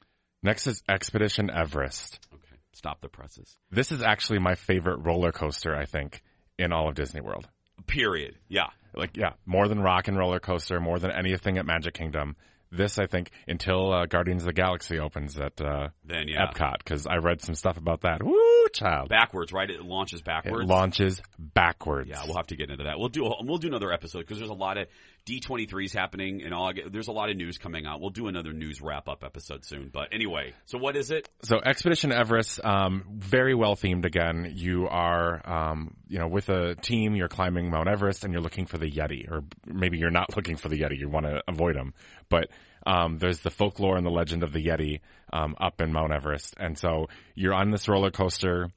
Next 0.43 0.67
is 0.67 0.83
Expedition 0.87 1.49
Everest. 1.49 2.19
Okay, 2.33 2.55
stop 2.71 3.01
the 3.01 3.09
presses. 3.09 3.57
This 3.71 3.91
is 3.91 4.01
actually 4.01 4.39
my 4.39 4.55
favorite 4.55 4.97
roller 4.97 5.31
coaster, 5.31 5.75
I 5.75 5.85
think, 5.85 6.21
in 6.57 6.71
all 6.71 6.87
of 6.87 6.95
Disney 6.95 7.21
World. 7.21 7.47
Period. 7.87 8.35
Yeah. 8.47 8.67
Like, 8.95 9.17
yeah, 9.17 9.33
more 9.45 9.67
than 9.67 9.79
Rock 9.79 10.07
and 10.07 10.17
Roller 10.17 10.39
Coaster, 10.39 10.79
more 10.79 10.97
than 10.97 11.11
anything 11.11 11.57
at 11.57 11.65
Magic 11.65 11.93
Kingdom. 11.93 12.35
This, 12.71 12.99
I 12.99 13.07
think, 13.07 13.31
until 13.47 13.93
uh, 13.93 14.05
Guardians 14.05 14.43
of 14.43 14.47
the 14.47 14.53
Galaxy 14.53 14.99
opens 14.99 15.37
at 15.39 15.59
uh, 15.61 15.89
Then 16.03 16.27
yeah. 16.27 16.45
Epcot, 16.47 16.79
because 16.79 17.07
I 17.07 17.17
read 17.17 17.41
some 17.41 17.55
stuff 17.55 17.77
about 17.77 18.01
that. 18.01 18.21
Woo, 18.23 18.67
child! 18.73 19.09
Backwards, 19.09 19.53
right? 19.53 19.69
It 19.69 19.81
launches 19.83 20.19
It 20.19 20.25
backwards. 20.25 20.69
launches 20.69 21.21
backwards. 21.39 22.09
Yeah, 22.09 22.23
we'll 22.25 22.35
have 22.35 22.47
to 22.47 22.55
get 22.55 22.69
into 22.69 22.83
that. 22.85 22.99
We'll 22.99 23.09
do 23.09 23.31
we'll 23.41 23.57
do 23.57 23.67
another 23.67 23.91
episode 23.91 24.19
because 24.19 24.37
there's 24.37 24.49
a 24.49 24.53
lot 24.53 24.77
of 24.77 24.87
D23s 25.25 25.93
happening 25.93 26.41
in 26.41 26.53
August. 26.53 26.91
There's 26.91 27.07
a 27.09 27.11
lot 27.11 27.29
of 27.29 27.35
news 27.35 27.57
coming 27.57 27.85
out. 27.85 27.99
We'll 27.99 28.11
do 28.11 28.27
another 28.27 28.53
news 28.53 28.81
wrap 28.81 29.09
up 29.09 29.23
episode 29.25 29.65
soon. 29.65 29.89
But 29.91 30.09
anyway, 30.13 30.53
so 30.65 30.77
what 30.77 30.95
is 30.95 31.11
it? 31.11 31.27
So 31.43 31.59
Expedition 31.63 32.11
Everest, 32.13 32.63
um, 32.63 33.03
very 33.17 33.53
well 33.53 33.75
themed 33.75 34.05
again. 34.05 34.51
You 34.55 34.87
are, 34.87 35.41
um, 35.49 35.95
you 36.07 36.19
know, 36.19 36.27
with 36.27 36.47
a 36.49 36.75
team, 36.75 37.15
you're 37.15 37.27
climbing 37.27 37.69
Mount 37.69 37.89
Everest 37.89 38.23
and 38.23 38.31
you're 38.33 38.41
looking 38.41 38.65
for 38.67 38.77
the 38.77 38.89
Yeti, 38.89 39.29
or 39.29 39.43
maybe 39.65 39.97
you're 39.97 40.11
not 40.11 40.35
looking 40.35 40.55
for 40.55 40.69
the 40.69 40.79
Yeti, 40.79 40.97
you 40.97 41.09
want 41.09 41.25
to 41.25 41.41
avoid 41.47 41.75
them. 41.75 41.93
But, 42.29 42.49
um, 42.85 43.17
there's 43.17 43.39
the 43.39 43.49
folklore 43.49 43.97
and 43.97 44.05
the 44.05 44.11
legend 44.11 44.43
of 44.43 44.53
the 44.53 44.63
Yeti, 44.65 45.01
um, 45.33 45.55
up 45.59 45.81
in 45.81 45.91
Mount 45.91 46.13
Everest. 46.13 46.53
And 46.57 46.77
so 46.77 47.07
you're 47.35 47.53
on 47.53 47.71
this 47.71 47.87
roller 47.87 48.11
coaster. 48.11 48.69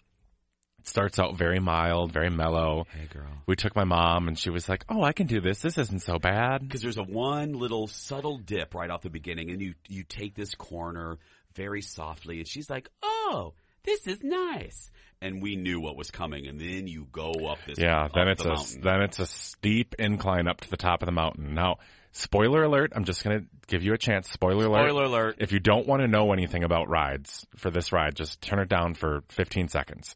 It 0.80 0.88
starts 0.88 1.18
out 1.18 1.36
very 1.36 1.60
mild, 1.60 2.10
very 2.10 2.30
mellow. 2.30 2.86
Hey, 2.98 3.06
girl. 3.12 3.28
We 3.46 3.54
took 3.54 3.76
my 3.76 3.84
mom 3.84 4.28
and 4.28 4.38
she 4.38 4.48
was 4.50 4.68
like, 4.68 4.84
Oh, 4.88 5.02
I 5.02 5.12
can 5.12 5.26
do 5.26 5.40
this. 5.40 5.60
This 5.60 5.76
isn't 5.76 6.00
so 6.00 6.18
bad. 6.18 6.62
Because 6.62 6.80
there's 6.80 6.96
a 6.96 7.02
one 7.02 7.52
little 7.52 7.86
subtle 7.86 8.38
dip 8.38 8.74
right 8.74 8.90
off 8.90 9.02
the 9.02 9.10
beginning, 9.10 9.50
and 9.50 9.60
you 9.60 9.74
you 9.88 10.04
take 10.04 10.34
this 10.34 10.54
corner 10.54 11.18
very 11.54 11.82
softly, 11.82 12.38
and 12.38 12.48
she's 12.48 12.70
like, 12.70 12.88
"Oh, 13.02 13.52
this 13.82 14.06
is 14.06 14.22
nice." 14.22 14.90
And 15.20 15.42
we 15.42 15.56
knew 15.56 15.80
what 15.80 15.96
was 15.96 16.10
coming, 16.10 16.46
and 16.46 16.58
then 16.58 16.86
you 16.86 17.06
go 17.12 17.32
up 17.48 17.58
this. 17.66 17.78
Yeah, 17.78 18.04
up 18.04 18.12
then 18.14 18.28
it's 18.28 18.42
the 18.42 18.50
a 18.50 18.54
mountain. 18.54 18.80
then 18.80 19.02
it's 19.02 19.18
a 19.18 19.26
steep 19.26 19.94
incline 19.98 20.48
up 20.48 20.62
to 20.62 20.70
the 20.70 20.76
top 20.78 21.02
of 21.02 21.06
the 21.06 21.12
mountain. 21.12 21.54
Now, 21.54 21.76
spoiler 22.12 22.64
alert! 22.64 22.92
I'm 22.94 23.04
just 23.04 23.22
gonna 23.24 23.42
give 23.66 23.82
you 23.82 23.92
a 23.92 23.98
chance. 23.98 24.30
Spoiler, 24.30 24.66
alert! 24.66 24.88
Spoiler 24.88 25.04
alert. 25.04 25.36
If 25.38 25.52
you 25.52 25.60
don't 25.60 25.86
want 25.86 26.02
to 26.02 26.08
know 26.08 26.32
anything 26.32 26.64
about 26.64 26.88
rides 26.88 27.46
for 27.56 27.70
this 27.70 27.92
ride, 27.92 28.14
just 28.16 28.40
turn 28.40 28.58
it 28.58 28.68
down 28.68 28.94
for 28.94 29.22
15 29.28 29.68
seconds. 29.68 30.14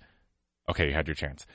Okay, 0.69 0.88
you 0.88 0.94
had 0.94 1.06
your 1.06 1.14
chance. 1.14 1.46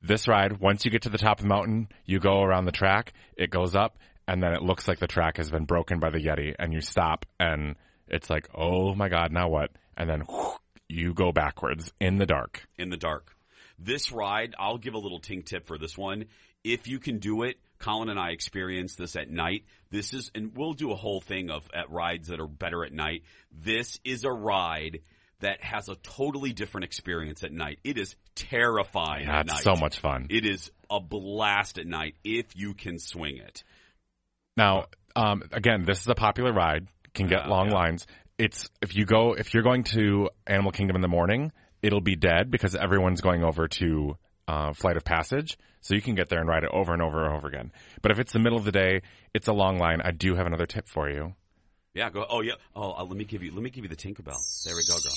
This 0.00 0.26
ride, 0.26 0.58
once 0.60 0.84
you 0.84 0.90
get 0.90 1.02
to 1.02 1.10
the 1.10 1.18
top 1.18 1.38
of 1.38 1.42
the 1.42 1.48
mountain, 1.48 1.88
you 2.04 2.18
go 2.18 2.42
around 2.42 2.64
the 2.64 2.72
track. 2.72 3.12
It 3.36 3.50
goes 3.50 3.74
up, 3.76 3.98
and 4.26 4.42
then 4.42 4.52
it 4.52 4.62
looks 4.62 4.88
like 4.88 4.98
the 4.98 5.06
track 5.06 5.36
has 5.36 5.50
been 5.50 5.64
broken 5.64 6.00
by 6.00 6.10
the 6.10 6.18
Yeti, 6.18 6.54
and 6.58 6.72
you 6.72 6.80
stop, 6.80 7.26
and 7.38 7.76
it's 8.08 8.28
like, 8.28 8.48
oh 8.54 8.94
my 8.94 9.08
god, 9.08 9.32
now 9.32 9.48
what? 9.48 9.70
And 9.96 10.08
then 10.08 10.20
whew, 10.20 10.54
you 10.88 11.14
go 11.14 11.32
backwards 11.32 11.92
in 12.00 12.18
the 12.18 12.26
dark. 12.26 12.66
in 12.78 12.90
the 12.90 12.96
dark. 12.96 13.34
This 13.78 14.12
ride, 14.12 14.54
I'll 14.58 14.78
give 14.78 14.94
a 14.94 14.98
little 14.98 15.20
tink 15.20 15.46
tip 15.46 15.66
for 15.66 15.78
this 15.78 15.96
one. 15.96 16.26
If 16.62 16.86
you 16.86 16.98
can 17.00 17.18
do 17.18 17.42
it, 17.42 17.56
Colin 17.82 18.08
and 18.08 18.18
I 18.18 18.30
experienced 18.30 18.96
this 18.96 19.16
at 19.16 19.28
night. 19.28 19.64
This 19.90 20.14
is, 20.14 20.30
and 20.34 20.56
we'll 20.56 20.72
do 20.72 20.92
a 20.92 20.96
whole 20.96 21.20
thing 21.20 21.50
of 21.50 21.68
at 21.74 21.90
rides 21.90 22.28
that 22.28 22.40
are 22.40 22.46
better 22.46 22.84
at 22.84 22.92
night. 22.92 23.24
This 23.52 24.00
is 24.04 24.24
a 24.24 24.30
ride 24.32 25.00
that 25.40 25.62
has 25.62 25.88
a 25.88 25.96
totally 25.96 26.52
different 26.52 26.84
experience 26.84 27.42
at 27.42 27.52
night. 27.52 27.80
It 27.84 27.98
is 27.98 28.14
terrifying 28.36 29.26
at 29.28 29.46
That's 29.48 29.66
night. 29.66 29.74
so 29.74 29.80
much 29.80 29.98
fun. 29.98 30.28
It 30.30 30.46
is 30.46 30.70
a 30.88 31.00
blast 31.00 31.78
at 31.78 31.86
night 31.86 32.14
if 32.24 32.54
you 32.54 32.74
can 32.74 32.98
swing 32.98 33.38
it. 33.38 33.64
Now, 34.56 34.86
um, 35.16 35.42
again, 35.52 35.84
this 35.84 36.00
is 36.00 36.08
a 36.08 36.14
popular 36.14 36.52
ride. 36.52 36.86
Can 37.14 37.26
get 37.26 37.40
Yeah, 37.42 37.48
long 37.48 37.68
yeah. 37.68 37.74
lines. 37.74 38.06
It's 38.38 38.70
if 38.80 38.94
you 38.96 39.04
go 39.04 39.34
if 39.34 39.52
you're 39.52 39.62
going 39.62 39.84
to 39.84 40.30
Animal 40.46 40.72
Kingdom 40.72 40.96
in 40.96 41.02
the 41.02 41.08
morning, 41.08 41.52
it'll 41.82 42.00
be 42.00 42.16
dead 42.16 42.50
because 42.50 42.74
everyone's 42.74 43.20
going 43.20 43.44
over 43.44 43.68
to 43.68 44.16
uh, 44.48 44.72
Flight 44.72 44.96
of 44.96 45.04
Passage. 45.04 45.58
So 45.80 45.94
you 45.94 46.00
can 46.02 46.14
get 46.14 46.28
there 46.28 46.38
and 46.38 46.48
ride 46.48 46.62
it 46.62 46.70
over 46.72 46.92
and 46.92 47.02
over 47.02 47.24
and 47.24 47.34
over 47.34 47.48
again. 47.48 47.72
But 48.02 48.12
if 48.12 48.20
it's 48.20 48.32
the 48.32 48.38
middle 48.38 48.56
of 48.56 48.64
the 48.64 48.70
day, 48.70 49.02
it's 49.34 49.48
a 49.48 49.52
long 49.52 49.78
line. 49.78 50.00
I 50.04 50.12
do 50.12 50.36
have 50.36 50.46
another 50.46 50.66
tip 50.66 50.88
for 50.88 51.10
you. 51.10 51.34
Yeah, 51.94 52.08
go. 52.10 52.24
Oh 52.28 52.40
yeah. 52.40 52.54
Oh, 52.74 52.92
uh, 52.92 53.04
let 53.04 53.16
me 53.16 53.24
give 53.24 53.42
you. 53.42 53.52
Let 53.52 53.62
me 53.62 53.70
give 53.70 53.84
you 53.84 53.90
the 53.90 53.96
Tinkerbell. 53.96 54.64
There 54.64 54.74
we 54.74 54.82
go, 54.86 54.94
girl. 54.94 55.12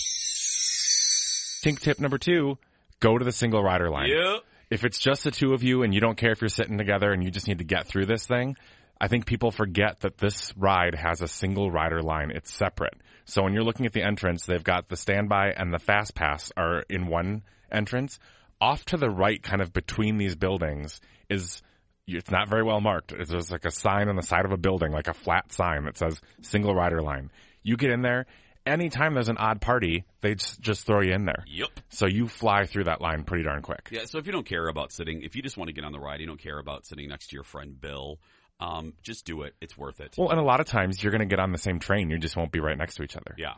Tink 1.63 1.79
tip 1.79 1.99
number 1.99 2.17
two: 2.17 2.57
go 2.99 3.17
to 3.17 3.23
the 3.23 3.31
single 3.31 3.63
rider 3.63 3.89
line. 3.89 4.09
Yep. 4.09 4.41
if 4.71 4.83
it's 4.83 4.99
just 4.99 5.23
the 5.23 5.31
two 5.31 5.53
of 5.53 5.63
you 5.63 5.83
and 5.83 5.93
you 5.93 6.01
don't 6.01 6.17
care 6.17 6.31
if 6.31 6.41
you're 6.41 6.49
sitting 6.49 6.77
together 6.77 7.11
and 7.11 7.23
you 7.23 7.31
just 7.31 7.47
need 7.47 7.59
to 7.59 7.63
get 7.63 7.85
through 7.85 8.07
this 8.07 8.25
thing, 8.25 8.57
I 8.99 9.07
think 9.07 9.25
people 9.25 9.51
forget 9.51 10.01
that 10.01 10.17
this 10.17 10.53
ride 10.57 10.95
has 10.95 11.21
a 11.21 11.27
single 11.27 11.71
rider 11.71 12.01
line. 12.01 12.31
It's 12.31 12.51
separate. 12.51 12.95
So 13.25 13.43
when 13.43 13.53
you're 13.53 13.63
looking 13.63 13.85
at 13.85 13.93
the 13.93 14.03
entrance, 14.03 14.45
they've 14.45 14.63
got 14.63 14.89
the 14.89 14.97
standby 14.97 15.53
and 15.55 15.73
the 15.73 15.79
fast 15.79 16.15
pass 16.15 16.51
are 16.57 16.83
in 16.89 17.07
one 17.07 17.43
entrance. 17.71 18.19
Off 18.61 18.85
to 18.85 18.97
the 18.97 19.09
right, 19.09 19.41
kind 19.41 19.61
of 19.61 19.73
between 19.73 20.17
these 20.17 20.35
buildings, 20.35 21.01
is 21.29 21.61
it's 22.07 22.31
not 22.31 22.49
very 22.49 22.63
well 22.63 22.81
marked. 22.81 23.11
It's 23.11 23.31
just 23.31 23.51
like 23.51 23.65
a 23.65 23.71
sign 23.71 24.09
on 24.09 24.15
the 24.15 24.23
side 24.23 24.45
of 24.45 24.51
a 24.51 24.57
building, 24.57 24.91
like 24.91 25.07
a 25.07 25.13
flat 25.13 25.51
sign 25.51 25.85
that 25.85 25.97
says 25.97 26.21
single 26.41 26.73
rider 26.73 27.01
line. 27.01 27.31
You 27.63 27.77
get 27.77 27.91
in 27.91 28.01
there. 28.01 28.25
Anytime 28.65 29.13
there's 29.13 29.29
an 29.29 29.37
odd 29.37 29.61
party, 29.61 30.05
they 30.21 30.35
just, 30.35 30.59
just 30.59 30.85
throw 30.87 31.01
you 31.01 31.13
in 31.13 31.25
there. 31.25 31.43
Yep. 31.47 31.69
So 31.89 32.07
you 32.07 32.27
fly 32.27 32.65
through 32.65 32.85
that 32.85 32.99
line 33.01 33.23
pretty 33.23 33.43
darn 33.43 33.61
quick. 33.61 33.89
Yeah, 33.91 34.05
so 34.05 34.17
if 34.17 34.25
you 34.25 34.31
don't 34.31 34.45
care 34.45 34.67
about 34.67 34.91
sitting, 34.91 35.21
if 35.21 35.35
you 35.35 35.43
just 35.43 35.55
want 35.57 35.67
to 35.67 35.73
get 35.73 35.83
on 35.83 35.91
the 35.91 35.99
ride, 35.99 36.19
you 36.19 36.25
don't 36.25 36.41
care 36.41 36.57
about 36.57 36.85
sitting 36.85 37.07
next 37.09 37.27
to 37.27 37.35
your 37.35 37.43
friend 37.43 37.79
Bill, 37.79 38.19
Um, 38.59 38.93
just 39.03 39.25
do 39.25 39.41
it. 39.43 39.53
It's 39.61 39.77
worth 39.77 39.99
it. 39.99 40.15
Well, 40.17 40.29
and 40.29 40.39
a 40.39 40.43
lot 40.43 40.61
of 40.61 40.65
times 40.65 41.03
you're 41.03 41.11
going 41.11 41.27
to 41.27 41.27
get 41.27 41.39
on 41.39 41.51
the 41.51 41.57
same 41.57 41.79
train. 41.79 42.09
You 42.09 42.17
just 42.17 42.35
won't 42.37 42.51
be 42.51 42.59
right 42.59 42.77
next 42.77 42.95
to 42.95 43.03
each 43.03 43.15
other. 43.15 43.35
Yeah. 43.37 43.55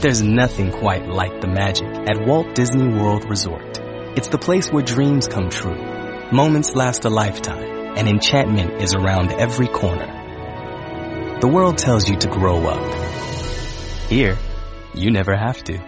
There's 0.00 0.22
nothing 0.22 0.70
quite 0.70 1.06
like 1.08 1.40
the 1.40 1.48
magic 1.48 1.88
at 2.08 2.26
Walt 2.26 2.54
Disney 2.54 2.88
World 2.88 3.28
Resort. 3.28 3.75
It's 4.16 4.28
the 4.28 4.38
place 4.38 4.72
where 4.72 4.82
dreams 4.82 5.28
come 5.28 5.50
true, 5.50 5.76
moments 6.32 6.74
last 6.74 7.04
a 7.04 7.10
lifetime, 7.10 7.98
and 7.98 8.08
enchantment 8.08 8.80
is 8.80 8.94
around 8.94 9.30
every 9.30 9.68
corner. 9.68 11.38
The 11.42 11.48
world 11.48 11.76
tells 11.76 12.08
you 12.08 12.16
to 12.16 12.28
grow 12.28 12.66
up. 12.66 12.94
Here, 14.08 14.38
you 14.94 15.10
never 15.10 15.36
have 15.36 15.62
to. 15.64 15.78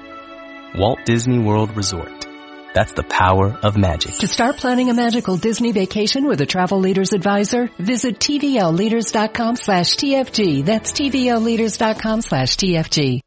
Walt 0.74 0.98
Disney 1.06 1.38
World 1.38 1.74
Resort. 1.74 2.26
That's 2.74 2.92
the 2.92 3.02
power 3.02 3.58
of 3.62 3.78
magic. 3.78 4.16
To 4.16 4.28
start 4.28 4.58
planning 4.58 4.90
a 4.90 4.94
magical 4.94 5.38
Disney 5.38 5.72
vacation 5.72 6.28
with 6.28 6.42
a 6.42 6.46
travel 6.46 6.80
leaders 6.80 7.14
advisor, 7.14 7.70
visit 7.78 8.18
tvlleaders.com 8.18 9.56
slash 9.56 9.94
TFG. 9.94 10.66
That's 10.66 10.92
tvlleaders.com 10.92 12.20
slash 12.20 12.56
TFG. 12.58 13.22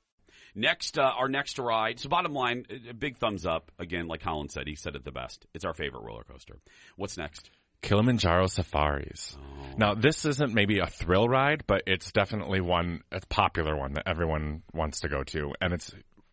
Next, 0.55 0.97
uh, 0.97 1.03
our 1.03 1.29
next 1.29 1.57
ride. 1.59 1.99
So, 1.99 2.09
bottom 2.09 2.33
line, 2.33 2.65
a 2.89 2.93
big 2.93 3.17
thumbs 3.17 3.45
up. 3.45 3.71
Again, 3.79 4.07
like 4.07 4.21
Colin 4.21 4.49
said, 4.49 4.67
he 4.67 4.75
said 4.75 4.95
it 4.95 5.05
the 5.05 5.11
best. 5.11 5.45
It's 5.53 5.65
our 5.65 5.73
favorite 5.73 6.03
roller 6.03 6.23
coaster. 6.23 6.59
What's 6.95 7.17
next? 7.17 7.49
Kilimanjaro 7.81 8.47
Safaris. 8.47 9.35
Oh. 9.39 9.65
Now, 9.77 9.93
this 9.95 10.25
isn't 10.25 10.53
maybe 10.53 10.79
a 10.79 10.87
thrill 10.87 11.27
ride, 11.27 11.63
but 11.65 11.83
it's 11.87 12.11
definitely 12.11 12.61
one, 12.61 13.01
a 13.11 13.21
popular 13.27 13.75
one 13.75 13.93
that 13.93 14.07
everyone 14.07 14.61
wants 14.73 14.99
to 15.01 15.09
go 15.09 15.23
to, 15.23 15.53
and 15.59 15.73
it's 15.73 15.91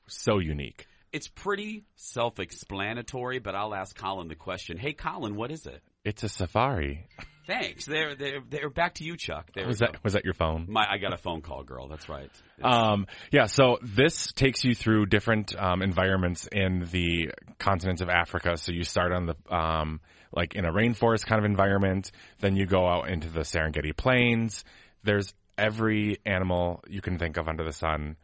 so 0.08 0.38
unique. 0.38 0.86
It's 1.10 1.28
pretty 1.28 1.84
self-explanatory, 1.96 3.38
but 3.38 3.54
I'll 3.54 3.74
ask 3.74 3.96
Colin 3.96 4.28
the 4.28 4.34
question. 4.34 4.76
Hey, 4.76 4.92
Colin, 4.92 5.36
what 5.36 5.50
is 5.50 5.64
it? 5.64 5.82
It's 6.04 6.22
a 6.22 6.28
safari. 6.28 7.06
Thanks. 7.48 7.86
They're 7.86 8.14
they're 8.14 8.40
they're 8.48 8.68
back 8.70 8.94
to 8.96 9.04
you, 9.04 9.16
Chuck. 9.16 9.50
There 9.54 9.66
Was 9.66 9.78
that 9.78 9.94
go. 9.94 9.98
was 10.04 10.12
that 10.12 10.24
your 10.24 10.34
phone? 10.34 10.66
My 10.68 10.86
I 10.88 10.98
got 10.98 11.14
a 11.14 11.16
phone 11.16 11.40
call, 11.40 11.64
girl. 11.64 11.88
That's 11.88 12.08
right. 12.08 12.30
It's- 12.58 12.62
Um, 12.62 13.06
yeah, 13.32 13.46
so 13.46 13.78
this 13.82 14.32
takes 14.32 14.64
you 14.64 14.74
through 14.74 15.06
different 15.06 15.56
um, 15.60 15.80
environments 15.80 16.46
in 16.46 16.86
the 16.92 17.30
continents 17.58 18.02
of 18.02 18.10
Africa. 18.10 18.58
So 18.58 18.72
you 18.72 18.84
start 18.84 19.12
on 19.12 19.26
the 19.26 19.34
um, 19.54 20.00
like 20.30 20.54
in 20.56 20.66
a 20.66 20.70
rainforest 20.72 21.24
kind 21.26 21.38
of 21.38 21.46
environment, 21.46 22.12
then 22.40 22.54
you 22.54 22.66
go 22.66 22.86
out 22.86 23.08
into 23.08 23.30
the 23.30 23.40
Serengeti 23.40 23.96
Plains. 23.96 24.62
There's 25.02 25.32
every 25.56 26.18
animal 26.26 26.84
you 26.86 27.00
can 27.00 27.18
think 27.18 27.38
of 27.38 27.48
under 27.48 27.64
the 27.64 27.72
sun 27.72 28.16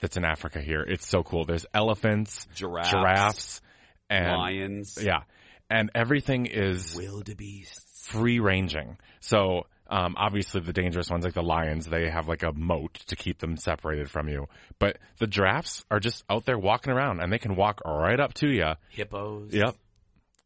that's 0.00 0.16
in 0.16 0.24
Africa 0.24 0.60
here. 0.60 0.82
It's 0.82 1.06
so 1.06 1.22
cool. 1.22 1.44
There's 1.44 1.64
elephants, 1.72 2.48
Giraffes. 2.56 2.90
giraffes, 2.90 3.60
and 4.10 4.26
lions, 4.36 4.98
yeah, 5.00 5.22
and 5.70 5.92
everything 5.94 6.46
is 6.46 6.96
wildebeests. 6.96 7.83
Free 8.06 8.40
ranging. 8.40 8.96
So 9.20 9.66
um, 9.88 10.14
obviously 10.16 10.60
the 10.60 10.72
dangerous 10.72 11.10
ones 11.10 11.24
like 11.24 11.34
the 11.34 11.42
lions, 11.42 11.86
they 11.86 12.08
have 12.08 12.28
like 12.28 12.42
a 12.42 12.52
moat 12.52 12.94
to 13.08 13.16
keep 13.16 13.38
them 13.38 13.56
separated 13.56 14.10
from 14.10 14.28
you. 14.28 14.46
But 14.78 14.98
the 15.18 15.26
giraffes 15.26 15.84
are 15.90 16.00
just 16.00 16.24
out 16.28 16.44
there 16.46 16.58
walking 16.58 16.92
around 16.92 17.20
and 17.20 17.32
they 17.32 17.38
can 17.38 17.56
walk 17.56 17.80
right 17.84 18.18
up 18.18 18.34
to 18.34 18.48
you. 18.48 18.72
hippos. 18.90 19.52
Yep. 19.52 19.76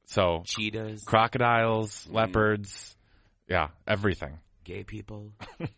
So 0.06 0.42
Cheetahs. 0.46 1.04
crocodiles, 1.04 2.06
leopards, 2.10 2.96
yeah, 3.46 3.68
everything. 3.86 4.38
gay 4.64 4.82
people. 4.84 5.32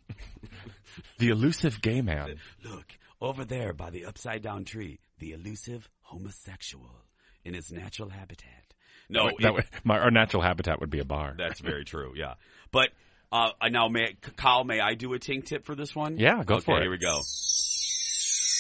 The 1.19 1.29
elusive 1.29 1.81
gay 1.81 2.01
man. 2.01 2.37
Look 2.65 2.87
over 3.21 3.45
there 3.45 3.73
by 3.73 3.91
the 3.91 4.07
upside 4.07 4.43
down 4.43 4.65
tree. 4.65 4.99
The 5.19 5.33
elusive 5.33 5.89
homosexual 6.01 7.05
in 7.45 7.55
his 7.55 7.71
natural 7.71 8.09
habitat. 8.09 8.75
No, 9.11 9.31
that 9.41 9.49
it- 9.49 9.53
would, 9.53 9.65
my, 9.85 9.99
our 9.99 10.11
natural 10.11 10.43
habitat 10.43 10.81
would 10.81 10.91
be 10.91 11.01
a 11.01 11.05
bar. 11.05 11.35
That's 11.37 11.61
very 11.61 11.85
true. 11.85 12.15
Yeah, 12.17 12.35
but 12.73 12.91
uh, 13.33 13.51
now, 13.71 13.89
may 13.89 14.17
Kyle, 14.37 14.65
may 14.65 14.81
I 14.81 14.95
do 14.95 15.15
a 15.15 15.19
tink 15.19 15.47
tip 15.47 15.65
for 15.65 15.75
this 15.75 15.95
one? 15.95 16.19
Yeah, 16.19 16.43
go 16.45 16.57
okay, 16.57 16.65
for 16.65 16.79
it. 16.79 16.83
Here 16.83 16.91
we 16.91 16.99
go. 16.99 17.21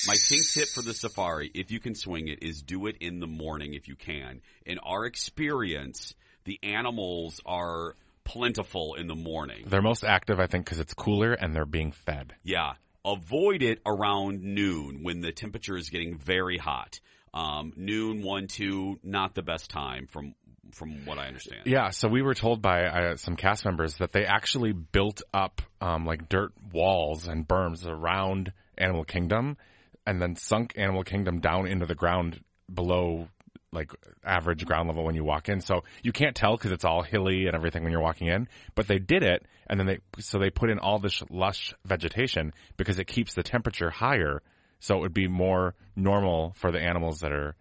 My 0.06 0.14
tink 0.14 0.52
tip 0.54 0.68
for 0.68 0.82
the 0.82 0.94
safari, 0.94 1.50
if 1.52 1.70
you 1.70 1.80
can 1.80 1.94
swing 1.94 2.28
it, 2.28 2.42
is 2.42 2.62
do 2.62 2.86
it 2.86 2.96
in 3.00 3.20
the 3.20 3.26
morning 3.26 3.74
if 3.74 3.86
you 3.88 3.96
can. 3.96 4.40
In 4.64 4.78
our 4.78 5.04
experience, 5.04 6.14
the 6.44 6.58
animals 6.62 7.40
are 7.44 7.96
plentiful 8.24 8.94
in 8.94 9.08
the 9.08 9.14
morning. 9.14 9.64
They're 9.66 9.82
most 9.82 10.04
active, 10.04 10.40
I 10.40 10.46
think, 10.46 10.64
because 10.64 10.78
it's 10.78 10.94
cooler 10.94 11.32
and 11.32 11.54
they're 11.54 11.66
being 11.66 11.92
fed. 11.92 12.34
Yeah. 12.42 12.74
Avoid 13.04 13.62
it 13.62 13.80
around 13.84 14.42
noon 14.42 15.02
when 15.02 15.20
the 15.20 15.32
temperature 15.32 15.76
is 15.76 15.90
getting 15.90 16.16
very 16.16 16.58
hot. 16.58 17.00
Um, 17.32 17.72
noon, 17.76 18.22
one, 18.22 18.46
two, 18.46 18.98
not 19.02 19.34
the 19.34 19.42
best 19.42 19.70
time 19.70 20.06
from 20.06 20.34
from 20.74 21.06
what 21.06 21.18
I 21.18 21.26
understand. 21.26 21.62
Yeah, 21.64 21.90
so 21.90 22.08
we 22.08 22.22
were 22.22 22.34
told 22.34 22.62
by 22.62 22.84
uh, 22.84 23.16
some 23.16 23.36
cast 23.36 23.64
members 23.64 23.96
that 23.98 24.12
they 24.12 24.24
actually 24.24 24.72
built 24.72 25.22
up 25.32 25.62
um, 25.80 26.04
like 26.04 26.28
dirt 26.28 26.52
walls 26.72 27.26
and 27.26 27.46
berms 27.46 27.86
around 27.86 28.52
Animal 28.78 29.04
Kingdom, 29.04 29.56
and 30.06 30.20
then 30.20 30.36
sunk 30.36 30.74
Animal 30.76 31.04
Kingdom 31.04 31.40
down 31.40 31.66
into 31.66 31.86
the 31.86 31.94
ground 31.94 32.40
below 32.72 33.28
like 33.72 33.92
average 34.24 34.66
ground 34.66 34.88
level 34.88 35.04
when 35.04 35.14
you 35.14 35.24
walk 35.24 35.48
in. 35.48 35.60
So 35.60 35.84
you 36.02 36.12
can't 36.12 36.34
tell 36.34 36.56
because 36.56 36.72
it's 36.72 36.84
all 36.84 37.02
hilly 37.02 37.46
and 37.46 37.54
everything 37.54 37.82
when 37.82 37.92
you're 37.92 38.02
walking 38.02 38.26
in. 38.26 38.48
But 38.74 38.88
they 38.88 38.98
did 38.98 39.22
it, 39.22 39.46
and 39.68 39.78
then 39.78 39.86
they 39.86 39.98
so 40.18 40.38
they 40.38 40.50
put 40.50 40.70
in 40.70 40.78
all 40.78 40.98
this 40.98 41.22
lush 41.30 41.74
vegetation 41.84 42.52
because 42.76 42.98
it 42.98 43.06
keeps 43.06 43.34
the 43.34 43.42
temperature 43.42 43.90
higher, 43.90 44.42
so 44.80 44.96
it 44.96 45.00
would 45.00 45.14
be 45.14 45.28
more 45.28 45.74
normal 45.94 46.54
for 46.56 46.72
the 46.72 46.80
animals 46.80 47.20
that 47.20 47.32
are 47.32 47.54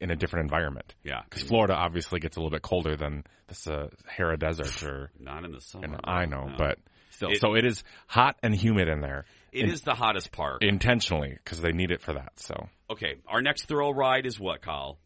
in 0.00 0.10
a 0.10 0.16
different 0.16 0.44
environment. 0.44 0.94
Yeah. 1.02 1.22
Because 1.28 1.42
Florida 1.42 1.74
obviously 1.74 2.20
gets 2.20 2.36
a 2.36 2.40
little 2.40 2.50
bit 2.50 2.62
colder 2.62 2.96
than 2.96 3.24
the 3.48 3.54
Sahara 3.54 4.36
Desert, 4.38 4.82
or 4.88 5.10
Not 5.18 5.44
in 5.44 5.52
the 5.52 5.60
summer. 5.60 5.84
and 5.84 6.00
I 6.04 6.26
know, 6.26 6.44
no. 6.46 6.54
but 6.58 6.78
still, 7.10 7.30
It- 7.30 7.40
so 7.40 7.54
it 7.54 7.64
is 7.64 7.82
hot 8.06 8.36
and 8.42 8.54
humid 8.54 8.88
in 8.88 9.00
there 9.00 9.24
It 9.52 9.68
is 9.68 9.80
the 9.82 9.94
hottest 9.94 10.32
part. 10.32 10.62
intentionally 10.62 11.38
because 11.42 11.60
they 11.60 11.72
need 11.72 11.90
it 11.90 12.02
for 12.02 12.12
that. 12.14 12.38
So 12.40 12.68
okay, 12.90 13.14
our 13.26 13.40
next 13.42 13.64
thrill 13.66 13.94
ride 13.94 14.26
is 14.26 14.38
what, 14.38 14.60
Kyle? 14.62 14.98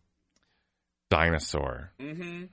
dinosaur. 1.09 1.90
Mm-hmm. 2.00 2.44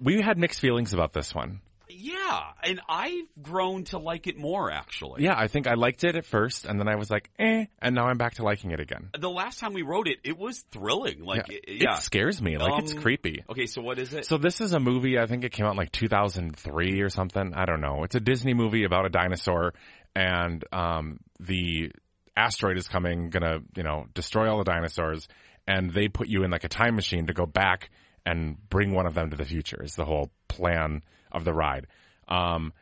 We 0.00 0.20
had 0.22 0.38
mixed 0.38 0.60
feelings 0.60 0.92
about 0.94 1.12
this 1.12 1.34
one. 1.34 1.60
Yeah, 1.94 2.40
and 2.62 2.80
I've 2.88 3.26
grown 3.40 3.84
to 3.84 3.98
like 3.98 4.26
it 4.26 4.38
more 4.38 4.70
actually. 4.70 5.24
Yeah, 5.24 5.34
I 5.36 5.48
think 5.48 5.66
I 5.66 5.74
liked 5.74 6.04
it 6.04 6.16
at 6.16 6.24
first, 6.24 6.64
and 6.64 6.78
then 6.78 6.88
I 6.88 6.96
was 6.96 7.10
like, 7.10 7.30
eh, 7.38 7.66
and 7.80 7.94
now 7.94 8.06
I'm 8.06 8.18
back 8.18 8.34
to 8.34 8.42
liking 8.44 8.70
it 8.70 8.80
again. 8.80 9.10
The 9.18 9.30
last 9.30 9.60
time 9.60 9.72
we 9.72 9.82
wrote 9.82 10.08
it, 10.08 10.18
it 10.24 10.38
was 10.38 10.60
thrilling. 10.70 11.24
Like, 11.24 11.48
yeah, 11.48 11.58
it, 11.66 11.82
yeah. 11.82 11.96
it 11.96 12.02
scares 12.02 12.40
me. 12.40 12.58
Like 12.58 12.82
it's 12.82 12.94
Um, 12.94 13.02
creepy. 13.02 13.44
Okay, 13.50 13.66
so 13.66 13.82
what 13.82 13.98
is 13.98 14.12
it? 14.12 14.26
So 14.26 14.38
this 14.38 14.60
is 14.60 14.72
a 14.72 14.80
movie. 14.80 15.18
I 15.18 15.26
think 15.26 15.44
it 15.44 15.52
came 15.52 15.66
out 15.66 15.72
in 15.72 15.76
like 15.76 15.92
2003 15.92 17.00
or 17.00 17.08
something. 17.08 17.52
I 17.54 17.64
don't 17.64 17.80
know. 17.80 18.04
It's 18.04 18.14
a 18.14 18.20
Disney 18.20 18.54
movie 18.54 18.84
about 18.84 19.06
a 19.06 19.08
dinosaur, 19.10 19.74
and 20.14 20.64
um, 20.72 21.20
the 21.40 21.92
asteroid 22.36 22.78
is 22.78 22.88
coming, 22.88 23.30
gonna 23.30 23.58
you 23.76 23.82
know 23.82 24.06
destroy 24.14 24.50
all 24.50 24.58
the 24.58 24.64
dinosaurs, 24.64 25.28
and 25.66 25.92
they 25.92 26.08
put 26.08 26.28
you 26.28 26.44
in 26.44 26.50
like 26.50 26.64
a 26.64 26.68
time 26.68 26.94
machine 26.94 27.26
to 27.26 27.32
go 27.32 27.46
back 27.46 27.90
and 28.24 28.56
bring 28.68 28.92
one 28.92 29.06
of 29.06 29.14
them 29.14 29.30
to 29.30 29.36
the 29.36 29.44
future. 29.44 29.82
Is 29.82 29.94
the 29.94 30.04
whole 30.04 30.30
plan 30.48 31.02
of 31.32 31.44
the 31.44 31.52
ride. 31.52 31.86
Um, 32.28 32.72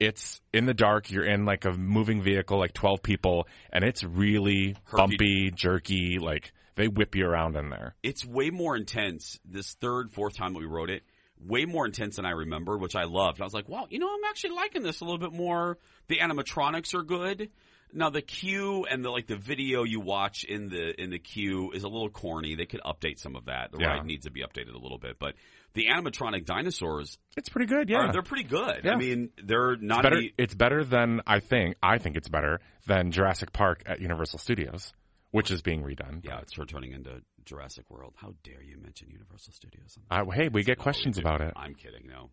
it's 0.00 0.40
in 0.52 0.66
the 0.66 0.74
dark. 0.74 1.10
You're 1.10 1.24
in 1.24 1.44
like 1.44 1.64
a 1.64 1.72
moving 1.72 2.22
vehicle, 2.22 2.58
like 2.58 2.72
12 2.72 3.02
people, 3.02 3.46
and 3.72 3.84
it's 3.84 4.02
really 4.04 4.76
Herky- 4.84 4.96
bumpy, 4.96 5.50
jerky. 5.54 6.18
Like 6.20 6.52
they 6.76 6.88
whip 6.88 7.14
you 7.16 7.26
around 7.26 7.56
in 7.56 7.70
there. 7.70 7.94
it's 8.02 8.24
way 8.24 8.50
more 8.50 8.76
intense. 8.76 9.40
This 9.44 9.74
third, 9.74 10.10
fourth 10.12 10.36
time 10.36 10.52
that 10.52 10.60
we 10.60 10.66
wrote 10.66 10.90
it, 10.90 11.02
way 11.44 11.64
more 11.64 11.84
intense 11.86 12.16
than 12.16 12.26
I 12.26 12.30
remember, 12.30 12.78
which 12.78 12.94
I 12.94 13.04
loved. 13.04 13.40
I 13.40 13.44
was 13.44 13.54
like, 13.54 13.68
wow, 13.68 13.86
you 13.90 13.98
know, 13.98 14.08
I'm 14.08 14.24
actually 14.28 14.54
liking 14.54 14.82
this 14.82 15.00
a 15.00 15.04
little 15.04 15.18
bit 15.18 15.32
more. 15.32 15.78
The 16.08 16.18
animatronics 16.18 16.94
are 16.94 17.02
good. 17.02 17.50
Now 17.92 18.10
the 18.10 18.22
queue 18.22 18.84
and 18.90 19.04
the 19.04 19.10
like 19.10 19.26
the 19.26 19.36
video 19.36 19.84
you 19.84 20.00
watch 20.00 20.44
in 20.44 20.68
the 20.68 21.00
in 21.00 21.10
the 21.10 21.18
queue 21.18 21.72
is 21.72 21.84
a 21.84 21.88
little 21.88 22.10
corny. 22.10 22.54
They 22.54 22.66
could 22.66 22.80
update 22.82 23.18
some 23.18 23.34
of 23.36 23.46
that. 23.46 23.72
The 23.72 23.78
Yeah. 23.80 23.88
ride 23.88 24.04
needs 24.06 24.24
to 24.26 24.30
be 24.30 24.42
updated 24.42 24.74
a 24.74 24.78
little 24.78 24.98
bit, 24.98 25.18
but 25.18 25.34
the 25.74 25.86
animatronic 25.86 26.44
dinosaurs 26.44 27.18
It's 27.36 27.48
pretty 27.48 27.66
good. 27.66 27.88
Yeah, 27.88 28.08
are 28.08 28.12
they're 28.12 28.22
pretty 28.22 28.44
good. 28.48 28.82
Yeah. 28.84 28.92
I 28.92 28.96
mean, 28.96 29.30
they're 29.42 29.76
not 29.76 30.02
better. 30.02 30.16
any- 30.18 30.32
It's 30.38 30.54
better 30.54 30.84
than 30.84 31.20
I 31.26 31.40
think. 31.40 31.76
I 31.82 31.98
think 31.98 32.16
it's 32.16 32.28
better 32.28 32.60
than 32.86 33.10
Jurassic 33.10 33.52
Park 33.52 33.82
at 33.86 34.00
Universal 34.00 34.38
Studios, 34.40 34.92
which 35.30 35.50
is 35.50 35.62
being 35.62 35.82
redone. 35.82 36.24
yeah, 36.24 36.40
it's 36.40 36.58
returning 36.58 36.92
into 36.92 37.22
Jurassic 37.44 37.88
World. 37.90 38.14
How 38.16 38.34
dare 38.42 38.62
you 38.62 38.76
mention 38.78 39.10
Universal 39.10 39.52
Studios? 39.54 39.98
Uh, 40.10 40.24
hey, 40.30 40.48
we 40.48 40.62
get 40.64 40.78
questions 40.78 41.16
about 41.18 41.40
it. 41.40 41.52
I'm 41.56 41.74
kidding. 41.74 42.06
No, 42.06 42.30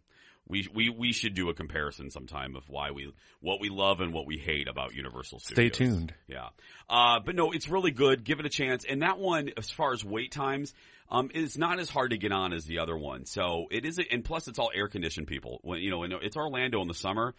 we 0.48 0.68
we 0.74 0.90
we 0.90 1.12
should 1.12 1.34
do 1.34 1.50
a 1.50 1.54
comparison 1.54 2.12
sometime 2.12 2.56
of 2.56 2.70
why 2.70 2.92
we 2.92 3.12
what 3.42 3.60
we 3.60 3.70
love 3.70 4.00
and 4.00 4.14
what 4.14 4.28
we 4.28 4.38
hate 4.38 4.68
about 4.68 4.94
Universal 4.94 5.40
Stay 5.40 5.70
tuned. 5.70 6.14
Yeah, 6.28 6.50
uh, 6.90 7.20
but 7.26 7.36
no, 7.36 7.52
it's 7.52 7.68
really 7.68 7.92
good. 7.92 8.24
Give 8.24 8.40
it 8.40 8.46
a 8.46 8.50
chance. 8.50 8.86
And 8.88 9.02
that 9.02 9.18
one, 9.18 9.50
as 9.58 9.70
far 9.70 9.94
as 9.94 10.04
wait 10.04 10.32
times, 10.32 10.74
um, 11.10 11.30
is 11.34 11.58
not 11.58 11.80
as 11.80 11.90
hard 11.90 12.12
to 12.12 12.18
get 12.18 12.32
on 12.32 12.54
as 12.54 12.66
the 12.66 12.80
other 12.80 12.98
one. 12.98 13.26
So 13.26 13.66
it 13.72 13.86
is, 13.86 14.00
and 14.12 14.24
plus 14.24 14.48
it's 14.48 14.60
all 14.60 14.72
air 14.74 14.88
conditioned. 14.88 15.28
People, 15.28 15.60
when 15.64 15.80
you 15.82 15.92
know, 15.92 16.04
it's 16.04 16.38
Orlando 16.38 16.82
in 16.82 16.88
the 16.88 16.94
summer. 16.94 17.34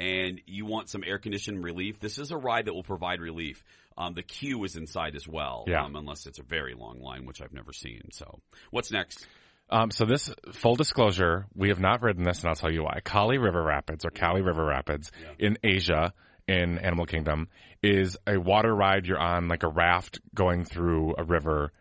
And 0.00 0.40
you 0.46 0.64
want 0.64 0.88
some 0.88 1.02
air 1.04 1.18
conditioned 1.18 1.64
relief? 1.64 1.98
This 1.98 2.18
is 2.18 2.30
a 2.30 2.36
ride 2.36 2.66
that 2.66 2.72
will 2.72 2.84
provide 2.84 3.20
relief. 3.20 3.64
Um, 3.96 4.14
the 4.14 4.22
queue 4.22 4.62
is 4.62 4.76
inside 4.76 5.16
as 5.16 5.26
well, 5.26 5.64
Yeah. 5.66 5.82
um, 5.82 5.96
unless 5.96 6.26
it's 6.26 6.38
a 6.38 6.44
very 6.44 6.74
long 6.74 7.00
line, 7.00 7.26
which 7.26 7.42
I've 7.42 7.52
never 7.52 7.72
seen. 7.72 8.12
So, 8.12 8.38
what's 8.70 8.92
next? 8.92 9.26
Um, 9.70 9.90
so 9.90 10.06
this 10.06 10.32
full 10.52 10.76
disclosure, 10.76 11.46
we 11.54 11.68
have 11.68 11.80
not 11.80 12.02
ridden 12.02 12.24
this, 12.24 12.40
and 12.40 12.48
I'll 12.48 12.54
tell 12.54 12.72
you 12.72 12.84
why. 12.84 13.00
Kali 13.04 13.38
River 13.38 13.62
Rapids 13.62 14.04
or 14.04 14.10
Kali 14.10 14.40
River 14.40 14.64
Rapids 14.64 15.10
in 15.38 15.58
Asia, 15.62 16.14
in 16.46 16.78
Animal 16.78 17.04
Kingdom, 17.04 17.48
is 17.82 18.16
a 18.26 18.38
water 18.38 18.74
ride. 18.74 19.06
You're 19.06 19.20
on 19.20 19.48
like 19.48 19.62
a 19.64 19.68
raft 19.68 20.20
going 20.34 20.64
through 20.64 21.14
a 21.18 21.24
river 21.24 21.72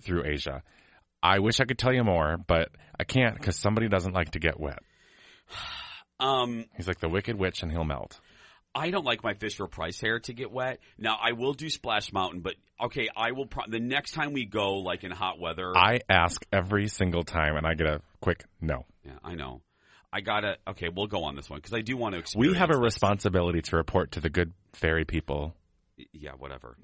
through 0.00 0.24
Asia. 0.24 0.62
I 1.22 1.40
wish 1.40 1.60
I 1.60 1.64
could 1.64 1.78
tell 1.78 1.92
you 1.92 2.04
more, 2.04 2.36
but 2.38 2.70
I 2.98 3.04
can't 3.04 3.36
because 3.36 3.56
somebody 3.56 3.88
doesn't 3.88 4.14
like 4.14 4.30
to 4.32 4.38
get 4.38 4.58
wet. 4.58 4.78
Um, 6.18 6.64
He's 6.74 6.88
like 6.88 6.98
the 6.98 7.10
Wicked 7.10 7.36
Witch, 7.36 7.62
and 7.62 7.70
he'll 7.70 7.84
melt. 7.84 8.18
I 8.76 8.90
don't 8.90 9.04
like 9.06 9.24
my 9.24 9.34
Fisher 9.34 9.66
Price 9.66 9.98
hair 10.00 10.20
to 10.20 10.34
get 10.34 10.52
wet. 10.52 10.80
Now 10.98 11.16
I 11.20 11.32
will 11.32 11.54
do 11.54 11.70
Splash 11.70 12.12
Mountain, 12.12 12.40
but 12.40 12.54
okay, 12.84 13.08
I 13.16 13.32
will. 13.32 13.46
Pro- 13.46 13.64
the 13.68 13.80
next 13.80 14.12
time 14.12 14.34
we 14.34 14.44
go, 14.44 14.74
like 14.74 15.02
in 15.02 15.10
hot 15.10 15.40
weather, 15.40 15.72
I 15.76 16.00
ask 16.08 16.44
every 16.52 16.88
single 16.88 17.24
time, 17.24 17.56
and 17.56 17.66
I 17.66 17.74
get 17.74 17.86
a 17.86 18.02
quick 18.20 18.44
no. 18.60 18.84
yeah, 19.04 19.12
I 19.24 19.34
know. 19.34 19.62
I 20.12 20.20
gotta. 20.20 20.58
Okay, 20.68 20.88
we'll 20.94 21.06
go 21.06 21.24
on 21.24 21.36
this 21.36 21.48
one 21.48 21.58
because 21.58 21.72
I 21.72 21.80
do 21.80 21.96
want 21.96 22.14
to. 22.14 22.38
We 22.38 22.54
have 22.54 22.70
a 22.70 22.74
this. 22.74 22.82
responsibility 22.82 23.62
to 23.62 23.76
report 23.76 24.12
to 24.12 24.20
the 24.20 24.30
good 24.30 24.52
fairy 24.74 25.04
people. 25.04 25.54
Yeah, 26.12 26.32
whatever. 26.32 26.76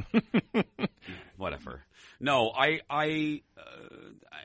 whatever. 1.37 1.82
No, 2.23 2.52
I 2.57 2.81
I 2.88 3.43
uh, 3.59 3.62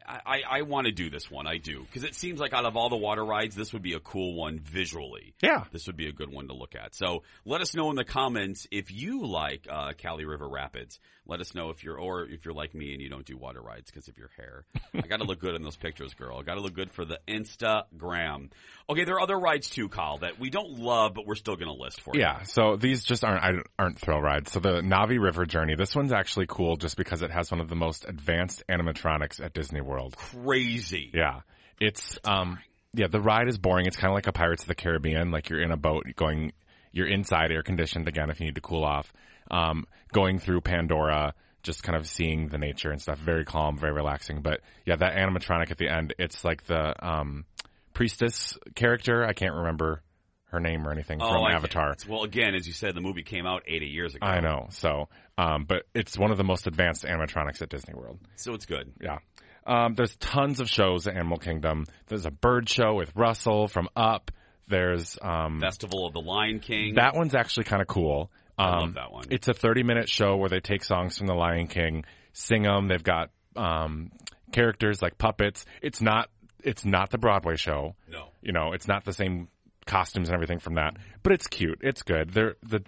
I 0.08 0.20
I, 0.26 0.42
I 0.50 0.62
want 0.64 0.88
to 0.88 0.92
do 0.92 1.10
this 1.10 1.30
one. 1.30 1.46
I 1.46 1.58
do 1.58 1.82
because 1.82 2.04
it 2.04 2.16
seems 2.16 2.40
like 2.40 2.52
out 2.52 2.66
of 2.66 2.76
all 2.76 2.90
the 2.90 2.98
water 2.98 3.24
rides, 3.24 3.56
this 3.56 3.72
would 3.74 3.84
be 3.84 3.94
a 3.94 4.00
cool 4.00 4.34
one 4.34 4.60
visually. 4.60 5.36
Yeah. 5.42 5.64
This 5.72 5.86
would 5.88 5.96
be 5.96 6.08
a 6.08 6.12
good 6.12 6.32
one 6.32 6.48
to 6.48 6.54
look 6.54 6.74
at. 6.76 6.96
So 6.96 7.24
let 7.46 7.62
us 7.62 7.76
know 7.76 7.90
in 7.92 7.96
the 7.96 8.04
comments 8.04 8.68
if 8.72 8.92
you 8.92 9.28
like 9.28 9.68
uh, 9.70 9.94
Kali 10.02 10.26
River 10.26 10.50
Rapids. 10.50 11.00
Let 11.30 11.42
us 11.42 11.54
know 11.54 11.72
if 11.72 11.84
you're 11.84 12.00
or 12.00 12.24
if 12.24 12.46
you're 12.46 12.54
like 12.54 12.74
me 12.74 12.94
and 12.94 13.02
you 13.02 13.10
don't 13.10 13.26
do 13.26 13.38
water 13.38 13.62
rides 13.62 13.92
because 13.92 14.08
of 14.08 14.18
your 14.18 14.30
hair. 14.38 14.66
I 14.94 15.08
got 15.08 15.18
to 15.18 15.26
look 15.26 15.42
good 15.42 15.56
in 15.56 15.62
those 15.62 15.76
pictures, 15.76 16.14
girl. 16.14 16.40
I 16.40 16.44
got 16.44 16.56
to 16.56 16.62
look 16.62 16.74
good 16.74 16.92
for 16.94 17.04
the 17.04 17.20
Instagram. 17.28 18.52
Okay, 18.90 19.04
there 19.04 19.16
are 19.16 19.22
other 19.22 19.38
rides 19.38 19.70
too, 19.70 19.90
Kyle, 19.90 20.20
that 20.20 20.40
we 20.40 20.50
don't 20.50 20.80
love, 20.80 21.14
but 21.14 21.28
we're 21.28 21.36
still 21.36 21.58
going 21.58 21.68
to 21.68 21.74
list 21.74 22.00
for 22.00 22.14
you. 22.16 22.22
Yeah, 22.22 22.44
so 22.44 22.78
these 22.78 23.04
just 23.04 23.26
aren't 23.26 23.68
aren't 23.78 24.00
thrill 24.00 24.22
rides. 24.22 24.54
So 24.54 24.62
the 24.62 24.82
Na'vi 24.82 25.22
River 25.22 25.46
Journey, 25.46 25.76
this 25.76 25.94
one's 25.94 26.14
actually 26.14 26.46
cool 26.48 26.78
just 26.78 26.96
because 26.96 27.22
it 27.22 27.32
has 27.32 27.52
one 27.52 27.60
of 27.60 27.67
the 27.68 27.76
most 27.76 28.06
advanced 28.08 28.64
animatronics 28.70 29.44
at 29.44 29.54
Disney 29.54 29.82
World. 29.82 30.16
Crazy. 30.16 31.12
Yeah, 31.14 31.42
it's 31.80 32.20
um 32.24 32.60
yeah 32.94 33.08
the 33.08 33.22
ride 33.22 33.48
is 33.48 33.58
boring. 33.58 33.86
It's 33.86 33.98
kind 33.98 34.12
of 34.12 34.16
like 34.16 34.28
a 34.28 34.32
Pirates 34.32 34.64
of 34.64 34.68
the 34.68 34.76
Caribbean, 34.76 35.32
like 35.32 35.50
you're 35.50 35.62
in 35.62 35.72
a 35.72 35.78
boat 35.78 36.06
going, 36.16 36.54
you're 36.92 37.08
inside 37.08 37.52
air 37.52 37.64
conditioned 37.64 38.08
again 38.08 38.30
if 38.30 38.40
you 38.40 38.46
need 38.46 38.56
to 38.56 38.62
cool 38.62 38.84
off. 38.84 39.12
Um, 39.50 39.86
going 40.12 40.40
through 40.40 40.62
Pandora, 40.62 41.34
just 41.64 41.84
kind 41.84 41.96
of 41.96 42.08
seeing 42.08 42.50
the 42.50 42.58
nature 42.58 42.92
and 42.92 43.02
stuff. 43.02 43.18
Very 43.18 43.46
calm, 43.46 43.78
very 43.78 43.94
relaxing. 43.94 44.42
But 44.42 44.62
yeah, 44.86 44.96
that 44.96 45.16
animatronic 45.16 45.72
at 45.72 45.78
the 45.78 45.90
end, 45.90 46.14
it's 46.18 46.44
like 46.44 46.66
the 46.66 46.94
um 47.06 47.46
priestess 47.94 48.58
character. 48.76 49.26
I 49.26 49.34
can't 49.34 49.56
remember 49.56 50.02
her 50.52 50.60
name 50.60 50.88
or 50.88 50.92
anything 50.92 51.20
from 51.20 51.28
Oh, 51.28 51.44
I 51.44 51.54
Avatar. 51.54 51.94
get. 51.94 52.08
Well, 52.08 52.24
again, 52.24 52.56
as 52.56 52.66
you 52.68 52.74
said, 52.74 52.96
the 52.96 53.02
movie 53.02 53.24
came 53.24 53.46
out 53.46 53.64
80 53.68 53.86
years 53.88 54.16
ago. 54.16 54.26
I 54.26 54.40
know. 54.40 54.68
So, 54.70 55.10
um, 55.38 55.66
but 55.66 55.84
it's 55.94 56.18
one 56.18 56.32
of 56.32 56.38
the 56.38 56.44
most 56.44 56.68
advanced 56.68 57.04
animatronics 57.04 57.62
at 57.62 57.70
Disney 57.70 57.94
World. 57.94 58.20
So 58.38 58.54
it's 58.54 58.66
good. 58.66 58.92
Yeah. 59.02 59.18
Um, 59.66 59.96
there's 59.96 60.16
tons 60.16 60.62
of 60.62 60.70
shows 60.70 61.08
at 61.08 61.16
Animal 61.16 61.38
Kingdom. 61.38 61.86
There's 62.08 62.26
a 62.26 62.32
bird 62.32 62.70
show 62.70 62.94
with 62.96 63.12
Russell 63.16 63.68
from 63.68 63.90
Up. 63.98 64.32
There's 64.70 65.18
um, 65.22 65.60
Festival 65.60 66.06
of 66.08 66.14
the 66.14 66.22
Lion 66.22 66.60
King. 66.60 66.96
that 66.96 67.16
one's 67.16 67.36
actually 67.36 67.66
kind 67.66 67.82
of 67.82 67.88
cool. 67.88 68.32
Um, 68.58 68.66
I 68.74 68.80
love 68.80 68.94
that 68.96 69.12
one. 69.12 69.26
It's 69.30 69.48
a 69.50 69.54
30 69.54 69.84
minute 69.84 70.10
show 70.10 70.38
where 70.38 70.50
they 70.50 70.60
take 70.62 70.84
songs 70.84 71.18
from 71.18 71.28
The 71.28 71.34
Lion 71.36 71.68
King, 71.68 72.06
sing 72.34 72.64
them. 72.64 72.88
They've 72.88 73.04
got 73.04 73.30
um, 73.58 74.12
characters 74.52 75.02
like 75.02 75.18
puppets. 75.18 75.66
It's 75.82 76.02
not 76.02 76.30
it's 76.64 76.84
not 76.84 77.12
the 77.12 77.18
Broadway 77.18 77.56
show. 77.56 77.96
No. 78.10 78.30
You 78.42 78.52
know, 78.54 78.72
it's 78.74 78.88
not 78.88 79.06
the 79.06 79.14
same 79.14 79.48
costumes 79.88 80.30
and 80.30 80.36
everything 80.36 80.60
from 80.60 80.76
that, 80.76 80.98
but 81.24 81.34
it's 81.34 81.48
cute. 81.48 81.80
It's 81.82 82.04
good. 82.04 82.32
They're 82.32 82.56
the 82.64 82.84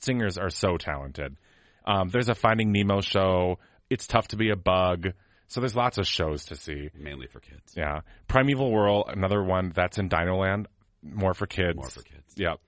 singers 0.00 0.38
are 0.38 0.50
so 0.50 0.76
talented. 0.76 1.36
Um, 1.84 2.08
there's 2.08 2.28
a 2.28 2.34
Finding 2.34 2.72
Nemo 2.72 3.00
show. 3.00 3.58
It's 3.88 4.06
tough 4.06 4.28
to 4.28 4.36
be 4.36 4.50
a 4.50 4.56
bug. 4.56 5.08
So 5.48 5.60
there's 5.60 5.76
lots 5.76 5.98
of 5.98 6.06
shows 6.06 6.46
to 6.46 6.56
see. 6.56 6.90
Mainly 6.98 7.28
for 7.28 7.40
kids. 7.40 7.74
Yeah. 7.76 8.00
Primeval 8.26 8.70
Whirl, 8.70 9.04
another 9.06 9.42
one 9.42 9.72
that's 9.74 9.96
in 9.98 10.08
Dino 10.08 10.36
Land, 10.36 10.66
more 11.02 11.34
for 11.34 11.46
kids. 11.46 11.76
More 11.76 11.88
for 11.88 12.02
kids. 12.02 12.34
Yep. 12.36 12.58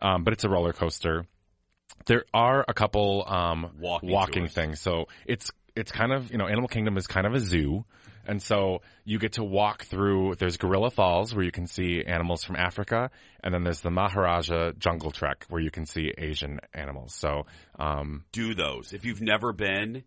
Um, 0.00 0.24
but 0.24 0.32
it's 0.32 0.44
a 0.44 0.48
roller 0.48 0.72
coaster. 0.72 1.26
There 2.06 2.24
are 2.32 2.64
a 2.66 2.72
couple 2.72 3.24
um, 3.28 3.70
Walking 3.78 4.44
tours. 4.44 4.52
things. 4.54 4.80
So 4.80 5.08
it's 5.26 5.50
it's 5.76 5.92
kind 5.92 6.12
of 6.12 6.32
you 6.32 6.38
know 6.38 6.46
Animal 6.46 6.68
Kingdom 6.68 6.96
is 6.96 7.06
kind 7.06 7.26
of 7.26 7.34
a 7.34 7.40
zoo, 7.40 7.84
and 8.26 8.42
so 8.42 8.82
you 9.04 9.18
get 9.18 9.32
to 9.34 9.44
walk 9.44 9.84
through. 9.84 10.34
There's 10.36 10.56
Gorilla 10.56 10.90
Falls 10.90 11.34
where 11.34 11.44
you 11.44 11.50
can 11.50 11.66
see 11.66 12.02
animals 12.04 12.44
from 12.44 12.56
Africa, 12.56 13.10
and 13.42 13.52
then 13.52 13.64
there's 13.64 13.80
the 13.80 13.90
Maharaja 13.90 14.72
Jungle 14.78 15.10
Trek 15.10 15.44
where 15.48 15.60
you 15.60 15.70
can 15.70 15.86
see 15.86 16.12
Asian 16.16 16.60
animals. 16.72 17.14
So 17.14 17.46
um, 17.78 18.24
Do 18.32 18.54
those. 18.54 18.92
If 18.92 19.04
you've 19.04 19.20
never 19.22 19.52
been, 19.52 20.04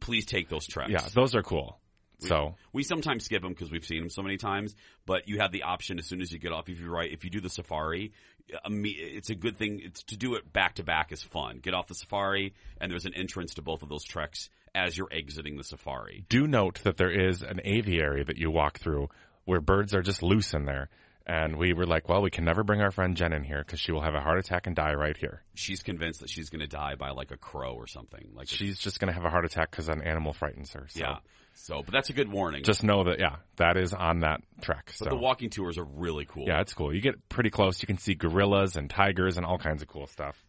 please 0.00 0.26
take 0.26 0.48
those 0.48 0.66
treks. 0.66 0.90
yeah, 0.90 1.06
those 1.14 1.34
are 1.34 1.42
cool. 1.42 1.78
So 2.18 2.54
We 2.72 2.84
sometimes 2.84 3.24
skip 3.24 3.42
them 3.42 3.50
because 3.50 3.72
we've 3.72 3.84
seen 3.84 3.98
them 4.00 4.10
so 4.10 4.22
many 4.22 4.36
times, 4.36 4.76
but 5.06 5.28
you 5.28 5.40
have 5.40 5.50
the 5.50 5.64
option 5.64 5.98
as 5.98 6.06
soon 6.06 6.20
as 6.20 6.30
you 6.30 6.38
get 6.38 6.52
off. 6.52 6.68
If 6.68 6.78
you 6.80 6.88
right, 6.88 7.10
if 7.10 7.24
you 7.24 7.30
do 7.30 7.40
the 7.40 7.50
safari, 7.50 8.12
it's 8.48 9.30
a 9.30 9.34
good 9.34 9.56
thing. 9.56 9.80
It's 9.82 10.04
to 10.04 10.16
do 10.16 10.34
it 10.34 10.52
back 10.52 10.76
to 10.76 10.84
back 10.84 11.10
is 11.10 11.22
fun. 11.22 11.58
Get 11.60 11.74
off 11.74 11.88
the 11.88 11.94
safari, 11.94 12.54
and 12.80 12.92
there's 12.92 13.06
an 13.06 13.14
entrance 13.14 13.54
to 13.54 13.62
both 13.62 13.82
of 13.82 13.88
those 13.88 14.04
treks 14.04 14.50
as 14.74 14.96
you're 14.96 15.12
exiting 15.12 15.56
the 15.56 15.64
safari. 15.64 16.24
do 16.28 16.46
note 16.46 16.80
that 16.84 16.96
there 16.96 17.10
is 17.10 17.42
an 17.42 17.60
aviary 17.64 18.24
that 18.24 18.38
you 18.38 18.50
walk 18.50 18.78
through 18.78 19.08
where 19.44 19.60
birds 19.60 19.94
are 19.94 20.02
just 20.02 20.22
loose 20.22 20.54
in 20.54 20.64
there. 20.64 20.88
And 21.24 21.56
we 21.56 21.72
were 21.72 21.86
like, 21.86 22.08
well, 22.08 22.20
we 22.20 22.30
can 22.30 22.44
never 22.44 22.64
bring 22.64 22.80
our 22.80 22.90
friend 22.90 23.16
Jen 23.16 23.32
in 23.32 23.44
here 23.44 23.62
because 23.64 23.78
she 23.78 23.92
will 23.92 24.02
have 24.02 24.14
a 24.14 24.20
heart 24.20 24.40
attack 24.40 24.66
and 24.66 24.74
die 24.74 24.94
right 24.94 25.16
here. 25.16 25.44
She's 25.54 25.82
convinced 25.82 26.20
that 26.20 26.28
she's 26.28 26.50
going 26.50 26.62
to 26.62 26.66
die 26.66 26.96
by 26.96 27.10
like 27.10 27.30
a 27.30 27.36
crow 27.36 27.74
or 27.74 27.86
something. 27.86 28.30
Like 28.34 28.48
She's 28.48 28.76
just 28.76 28.98
going 28.98 29.06
to 29.06 29.14
have 29.14 29.24
a 29.24 29.30
heart 29.30 29.44
attack 29.44 29.70
because 29.70 29.88
an 29.88 30.02
animal 30.02 30.32
frightens 30.32 30.72
her. 30.72 30.86
So 30.88 30.98
yeah. 31.00 31.18
So, 31.54 31.82
but 31.84 31.92
that's 31.92 32.10
a 32.10 32.12
good 32.12 32.32
warning. 32.32 32.64
just 32.64 32.82
know 32.82 33.04
that, 33.04 33.20
yeah, 33.20 33.36
that 33.56 33.76
is 33.76 33.92
on 33.92 34.20
that 34.20 34.40
trek. 34.62 34.86
but 34.86 34.94
so 34.94 35.04
the 35.10 35.16
walking 35.16 35.50
tours 35.50 35.78
are 35.78 35.84
really 35.84 36.24
cool. 36.24 36.46
yeah, 36.48 36.60
it's 36.60 36.72
cool. 36.72 36.94
You 36.94 37.00
get 37.00 37.28
pretty 37.28 37.50
close. 37.50 37.80
You 37.82 37.86
can 37.86 37.98
see 37.98 38.14
gorillas 38.14 38.76
and 38.76 38.88
tigers 38.88 39.36
and 39.36 39.46
all 39.46 39.58
kinds 39.58 39.82
of 39.82 39.88
cool 39.88 40.06
stuff. 40.06 40.42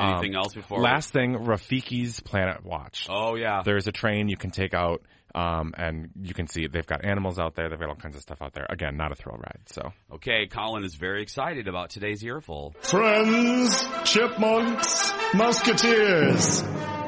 Anything 0.00 0.34
Um, 0.34 0.42
else 0.42 0.54
before? 0.54 0.80
Last 0.80 1.12
thing, 1.12 1.34
Rafiki's 1.36 2.20
Planet 2.20 2.64
Watch. 2.64 3.06
Oh 3.10 3.36
yeah. 3.36 3.62
There's 3.64 3.86
a 3.86 3.92
train 3.92 4.28
you 4.28 4.36
can 4.36 4.50
take 4.50 4.72
out, 4.74 5.02
um, 5.34 5.74
and 5.76 6.10
you 6.22 6.32
can 6.34 6.46
see 6.46 6.66
they've 6.66 6.86
got 6.86 7.04
animals 7.04 7.38
out 7.38 7.54
there. 7.54 7.68
They've 7.68 7.78
got 7.78 7.88
all 7.90 7.94
kinds 7.96 8.16
of 8.16 8.22
stuff 8.22 8.40
out 8.42 8.54
there. 8.54 8.66
Again, 8.70 8.96
not 8.96 9.12
a 9.12 9.14
thrill 9.14 9.36
ride. 9.36 9.60
So 9.66 9.92
Okay, 10.12 10.46
Colin 10.46 10.84
is 10.84 10.94
very 10.94 11.22
excited 11.22 11.68
about 11.68 11.90
today's 11.90 12.24
earful. 12.24 12.74
Friends, 12.80 13.86
chipmunks, 14.04 15.12
musketeers, 15.34 16.62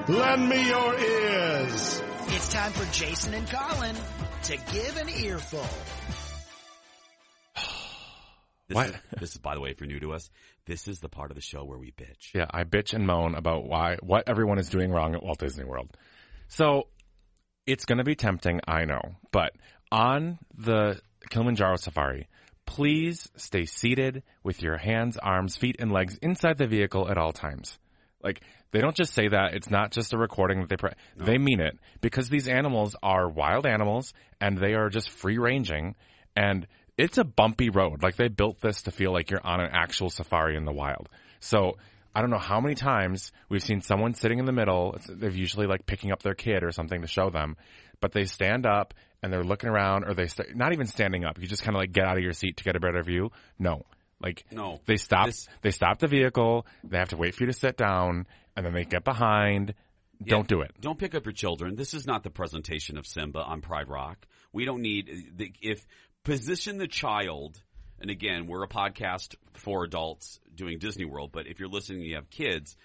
lend 0.09 0.49
me 0.49 0.69
your 0.69 0.99
ears. 0.99 2.03
It's 2.29 2.53
time 2.53 2.73
for 2.73 2.85
Jason 2.93 3.35
and 3.35 3.49
Colin 3.51 3.97
to 4.45 4.57
give 4.73 4.97
an 4.97 5.09
earful. 5.09 5.65
This? 8.75 8.91
Is, 8.91 9.21
this 9.21 9.31
is, 9.33 9.39
by 9.39 9.55
the 9.55 9.61
way, 9.61 9.71
if 9.71 9.81
you're 9.81 9.89
new 9.89 10.01
to 10.01 10.13
us, 10.13 10.31
this 10.67 10.89
is 10.89 11.01
the 11.01 11.09
part 11.09 11.31
of 11.31 11.35
the 11.35 11.43
show 11.43 11.65
where 11.65 11.79
we 11.79 11.93
bitch. 11.93 12.35
yeah, 12.35 12.47
I 12.51 12.65
bitch 12.65 12.95
and 12.95 13.07
moan 13.07 13.35
about 13.35 13.65
why 13.65 13.97
what 14.03 14.29
everyone 14.29 14.59
is 14.59 14.69
doing 14.69 14.91
wrong 14.91 15.15
at 15.15 15.23
Walt 15.23 15.39
Disney 15.39 15.65
World. 15.65 15.97
So 16.49 16.89
it's 17.67 17.85
going 17.85 17.99
to 17.99 18.05
be 18.05 18.15
tempting, 18.15 18.61
I 18.67 18.85
know, 18.85 19.01
but 19.31 19.53
on 19.91 20.39
the 20.57 21.01
Kilimanjaro 21.31 21.77
Safari, 21.77 22.29
please 22.67 23.29
stay 23.37 23.65
seated 23.65 24.23
with 24.43 24.63
your 24.63 24.77
hands, 24.77 25.17
arms, 25.17 25.57
feet, 25.57 25.77
and 25.79 25.93
legs 25.93 26.19
inside 26.23 26.59
the 26.59 26.67
vehicle 26.67 27.09
at 27.09 27.19
all 27.19 27.33
times. 27.33 27.79
Like 28.23 28.43
they 28.71 28.81
don't 28.81 28.97
just 28.97 29.15
say 29.15 29.29
that; 29.29 29.55
it's 29.55 29.71
not 29.71 29.91
just 29.91 30.15
a 30.15 30.19
recording 30.19 30.61
that 30.61 30.69
they 30.69 30.77
pre- 30.77 30.93
they 31.17 31.39
mean 31.39 31.61
it 31.61 31.79
because 32.01 32.29
these 32.29 32.49
animals 32.49 32.95
are 33.03 33.29
wild 33.29 33.67
animals 33.67 34.13
and 34.41 34.57
they 34.57 34.75
are 34.75 34.89
just 34.89 35.11
free 35.11 35.39
ranging 35.39 35.97
and 36.37 36.67
it's 36.99 37.19
a 37.19 37.25
bumpy 37.25 37.71
road. 37.71 38.03
Like 38.03 38.17
they 38.17 38.29
built 38.29 38.61
this 38.61 38.83
to 38.83 38.91
feel 38.91 39.13
like 39.13 39.31
you're 39.31 39.45
on 39.47 39.61
an 39.61 39.71
actual 39.73 40.11
safari 40.11 40.57
in 40.57 40.65
the 40.65 40.73
wild. 40.73 41.09
So 41.41 41.77
I 42.15 42.21
don't 42.21 42.31
know 42.31 42.39
how 42.39 42.61
many 42.61 42.75
times 42.75 43.33
we've 43.49 43.63
seen 43.63 43.81
someone 43.81 44.15
sitting 44.15 44.39
in 44.39 44.45
the 44.45 44.53
middle. 44.53 44.99
They're 45.09 45.31
usually 45.31 45.67
like 45.67 45.87
picking 45.87 46.13
up 46.13 46.23
their 46.23 46.35
kid 46.35 46.63
or 46.63 46.71
something 46.71 47.01
to 47.03 47.07
show 47.09 47.31
them, 47.31 47.57
but 48.01 48.13
they 48.13 48.25
stand 48.25 48.67
up 48.67 48.95
and 49.23 49.33
they're 49.33 49.45
looking 49.45 49.71
around, 49.71 50.05
or 50.05 50.15
they 50.15 50.27
st- 50.27 50.57
not 50.57 50.73
even 50.73 50.87
standing 50.87 51.25
up. 51.25 51.41
You 51.41 51.47
just 51.47 51.63
kind 51.63 51.77
of 51.77 51.81
like 51.81 51.93
get 51.93 52.05
out 52.07 52.17
of 52.19 52.25
your 52.25 52.33
seat 52.33 52.57
to 52.57 52.65
get 52.65 52.75
a 52.77 52.81
better 52.81 53.03
view. 53.05 53.31
No, 53.59 53.87
like 54.21 54.45
No. 54.51 54.81
they 54.87 54.97
stop. 54.97 55.27
This- 55.27 55.49
they 55.63 55.71
stop 55.71 56.01
the 56.01 56.09
vehicle. 56.09 56.67
They 56.85 56.99
have 56.99 57.11
to 57.11 57.17
wait 57.17 57.35
for 57.37 57.45
you 57.45 57.47
to 57.47 57.53
sit 57.57 57.77
down, 57.77 58.27
and 58.57 58.67
then 58.67 58.75
they 58.75 58.85
get 58.85 59.05
behind. 59.05 59.75
Don't 60.25 60.47
do 60.49 60.61
it. 60.61 60.73
Don't 60.81 60.99
pick 60.99 61.15
up 61.15 61.25
your 61.25 61.33
children. 61.33 61.75
This 61.77 61.95
is 61.95 62.07
not 62.07 62.23
the 62.25 62.31
presentation 62.31 62.97
of 62.99 63.07
Simba 63.07 63.41
on 63.41 63.61
Pride 63.61 63.89
Rock. 63.89 64.27
We 64.53 64.65
don't 64.65 64.83
need 64.83 65.33
the, 65.37 65.53
if 65.63 65.85
position 66.25 66.79
the 66.79 66.89
child. 66.89 67.61
And 68.01 68.11
again, 68.11 68.47
we're 68.47 68.65
a 68.65 68.69
podcast 68.69 69.37
for 69.55 69.85
adults 69.85 70.41
doing 70.55 70.79
Disney 70.79 71.05
World, 71.05 71.31
but 71.33 71.47
if 71.47 71.61
you're 71.61 71.69
listening, 71.69 72.01
and 72.01 72.09
you 72.09 72.17
have 72.17 72.31
kids. 72.31 72.77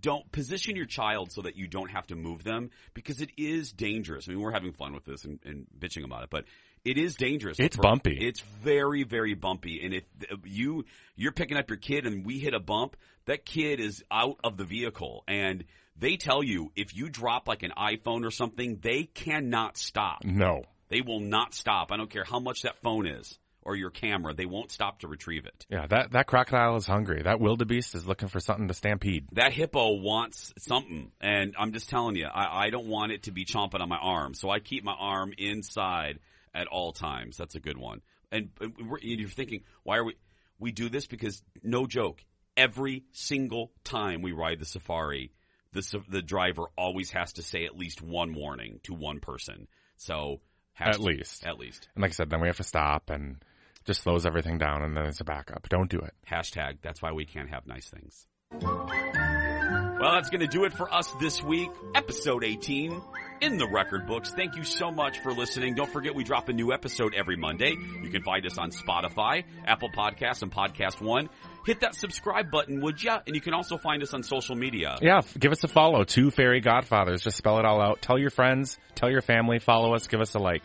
Don't 0.00 0.30
position 0.32 0.74
your 0.74 0.86
child 0.86 1.30
so 1.30 1.42
that 1.42 1.54
you 1.54 1.68
don't 1.68 1.90
have 1.90 2.08
to 2.08 2.16
move 2.16 2.42
them 2.42 2.70
because 2.94 3.20
it 3.20 3.30
is 3.36 3.70
dangerous. 3.70 4.26
I 4.28 4.32
mean, 4.32 4.40
we're 4.40 4.50
having 4.50 4.72
fun 4.72 4.92
with 4.92 5.04
this 5.04 5.24
and, 5.24 5.38
and 5.44 5.66
bitching 5.78 6.04
about 6.04 6.24
it, 6.24 6.30
but 6.30 6.46
It 6.84 6.98
is 6.98 7.14
dangerous. 7.14 7.58
It's 7.60 7.76
For- 7.76 7.82
bumpy. 7.82 8.16
It's 8.20 8.40
very, 8.40 9.04
very 9.04 9.34
bumpy. 9.34 9.80
And 9.84 9.94
if 9.94 10.04
you 10.44 10.84
you're 11.16 11.32
picking 11.32 11.56
up 11.56 11.68
your 11.70 11.76
kid 11.76 12.06
and 12.06 12.24
we 12.24 12.38
hit 12.38 12.54
a 12.54 12.60
bump, 12.60 12.96
that 13.26 13.44
kid 13.44 13.78
is 13.80 14.02
out 14.10 14.38
of 14.42 14.56
the 14.56 14.64
vehicle. 14.64 15.22
And 15.28 15.64
they 15.96 16.16
tell 16.16 16.42
you 16.42 16.72
if 16.76 16.96
you 16.96 17.08
drop 17.08 17.46
like 17.46 17.62
an 17.62 17.72
iPhone 17.76 18.24
or 18.24 18.30
something, 18.30 18.78
they 18.82 19.04
cannot 19.04 19.76
stop. 19.76 20.24
No. 20.24 20.64
They 20.88 21.00
will 21.00 21.20
not 21.20 21.54
stop. 21.54 21.92
I 21.92 21.96
don't 21.96 22.10
care 22.10 22.24
how 22.24 22.40
much 22.40 22.62
that 22.62 22.78
phone 22.82 23.06
is 23.06 23.38
or 23.62 23.76
your 23.76 23.90
camera. 23.90 24.34
They 24.34 24.46
won't 24.46 24.70
stop 24.70 25.00
to 25.00 25.08
retrieve 25.08 25.44
it. 25.46 25.66
Yeah, 25.68 25.86
that, 25.86 26.12
that 26.12 26.26
crocodile 26.26 26.76
is 26.76 26.86
hungry. 26.86 27.22
That 27.22 27.40
wildebeest 27.40 27.94
is 27.94 28.06
looking 28.06 28.28
for 28.28 28.40
something 28.40 28.68
to 28.68 28.74
stampede. 28.74 29.26
That 29.32 29.52
hippo 29.52 30.00
wants 30.00 30.54
something, 30.58 31.12
and 31.20 31.54
I'm 31.58 31.72
just 31.72 31.90
telling 31.90 32.16
you, 32.16 32.26
I, 32.26 32.66
I 32.66 32.70
don't 32.70 32.86
want 32.86 33.12
it 33.12 33.24
to 33.24 33.30
be 33.30 33.44
chomping 33.44 33.80
on 33.80 33.88
my 33.88 33.98
arm, 33.98 34.34
so 34.34 34.48
I 34.50 34.60
keep 34.60 34.84
my 34.84 34.96
arm 34.98 35.32
inside 35.36 36.20
at 36.54 36.66
all 36.66 36.92
times. 36.92 37.36
That's 37.36 37.56
a 37.56 37.60
good 37.60 37.76
one. 37.76 38.00
And, 38.32 38.50
and 38.60 38.74
you're 39.02 39.28
thinking, 39.28 39.64
why 39.82 39.98
are 39.98 40.04
we? 40.04 40.14
We 40.58 40.72
do 40.72 40.88
this 40.88 41.06
because, 41.06 41.42
no 41.62 41.86
joke, 41.86 42.24
every 42.56 43.04
single 43.12 43.70
time 43.84 44.22
we 44.22 44.32
ride 44.32 44.58
the 44.58 44.64
safari, 44.66 45.30
the 45.72 46.02
the 46.08 46.22
driver 46.22 46.64
always 46.76 47.10
has 47.10 47.34
to 47.34 47.42
say 47.42 47.64
at 47.64 47.76
least 47.76 48.02
one 48.02 48.34
warning 48.34 48.80
to 48.84 48.94
one 48.94 49.20
person. 49.20 49.68
So 49.96 50.40
At 50.80 50.94
to- 50.94 51.02
least. 51.02 51.46
at 51.46 51.58
least. 51.58 51.88
And 51.94 52.02
like 52.02 52.10
I 52.10 52.14
said, 52.14 52.30
then 52.30 52.40
we 52.40 52.46
have 52.48 52.56
to 52.58 52.64
stop 52.64 53.10
and 53.10 53.36
just 53.84 54.02
slows 54.02 54.26
everything 54.26 54.58
down 54.58 54.82
and 54.82 54.96
then 54.96 55.06
it's 55.06 55.20
a 55.20 55.24
backup. 55.24 55.68
Don't 55.68 55.90
do 55.90 55.98
it. 55.98 56.14
Hashtag, 56.30 56.78
that's 56.82 57.00
why 57.02 57.12
we 57.12 57.24
can't 57.24 57.48
have 57.50 57.66
nice 57.66 57.88
things. 57.88 58.26
Well, 58.60 60.12
that's 60.12 60.30
going 60.30 60.40
to 60.40 60.46
do 60.46 60.64
it 60.64 60.72
for 60.72 60.92
us 60.92 61.10
this 61.20 61.42
week. 61.42 61.70
Episode 61.94 62.44
18 62.44 63.00
in 63.40 63.58
the 63.58 63.66
record 63.68 64.06
books. 64.06 64.30
Thank 64.30 64.56
you 64.56 64.64
so 64.64 64.90
much 64.90 65.18
for 65.20 65.32
listening. 65.32 65.74
Don't 65.74 65.90
forget 65.90 66.14
we 66.14 66.24
drop 66.24 66.48
a 66.48 66.52
new 66.52 66.72
episode 66.72 67.14
every 67.14 67.36
Monday. 67.36 67.74
You 68.02 68.10
can 68.10 68.22
find 68.22 68.44
us 68.46 68.58
on 68.58 68.70
Spotify, 68.70 69.44
Apple 69.66 69.90
Podcasts, 69.90 70.42
and 70.42 70.50
Podcast 70.52 71.00
One. 71.00 71.28
Hit 71.66 71.80
that 71.80 71.94
subscribe 71.94 72.50
button, 72.50 72.80
would 72.80 73.02
ya? 73.02 73.20
And 73.26 73.34
you 73.34 73.42
can 73.42 73.52
also 73.54 73.76
find 73.76 74.02
us 74.02 74.14
on 74.14 74.22
social 74.22 74.56
media. 74.56 74.96
Yeah, 75.02 75.20
give 75.38 75.52
us 75.52 75.62
a 75.64 75.68
follow. 75.68 76.04
Two 76.04 76.30
Fairy 76.30 76.60
Godfathers. 76.60 77.22
Just 77.22 77.36
spell 77.36 77.58
it 77.58 77.64
all 77.64 77.80
out. 77.82 78.00
Tell 78.00 78.18
your 78.18 78.30
friends, 78.30 78.78
tell 78.94 79.10
your 79.10 79.22
family, 79.22 79.58
follow 79.58 79.94
us, 79.94 80.06
give 80.06 80.20
us 80.20 80.34
a 80.34 80.38
like. 80.38 80.62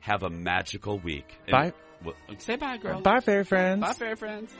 Have 0.00 0.22
a 0.24 0.30
magical 0.30 0.98
week. 0.98 1.26
And- 1.46 1.52
Bye. 1.52 1.72
Well, 2.04 2.14
say 2.38 2.56
bye, 2.56 2.78
girl. 2.78 3.00
Bye, 3.00 3.20
fairy 3.20 3.44
friends. 3.44 3.80
Bye, 3.80 3.92
fairy 3.92 4.16
friends. 4.16 4.52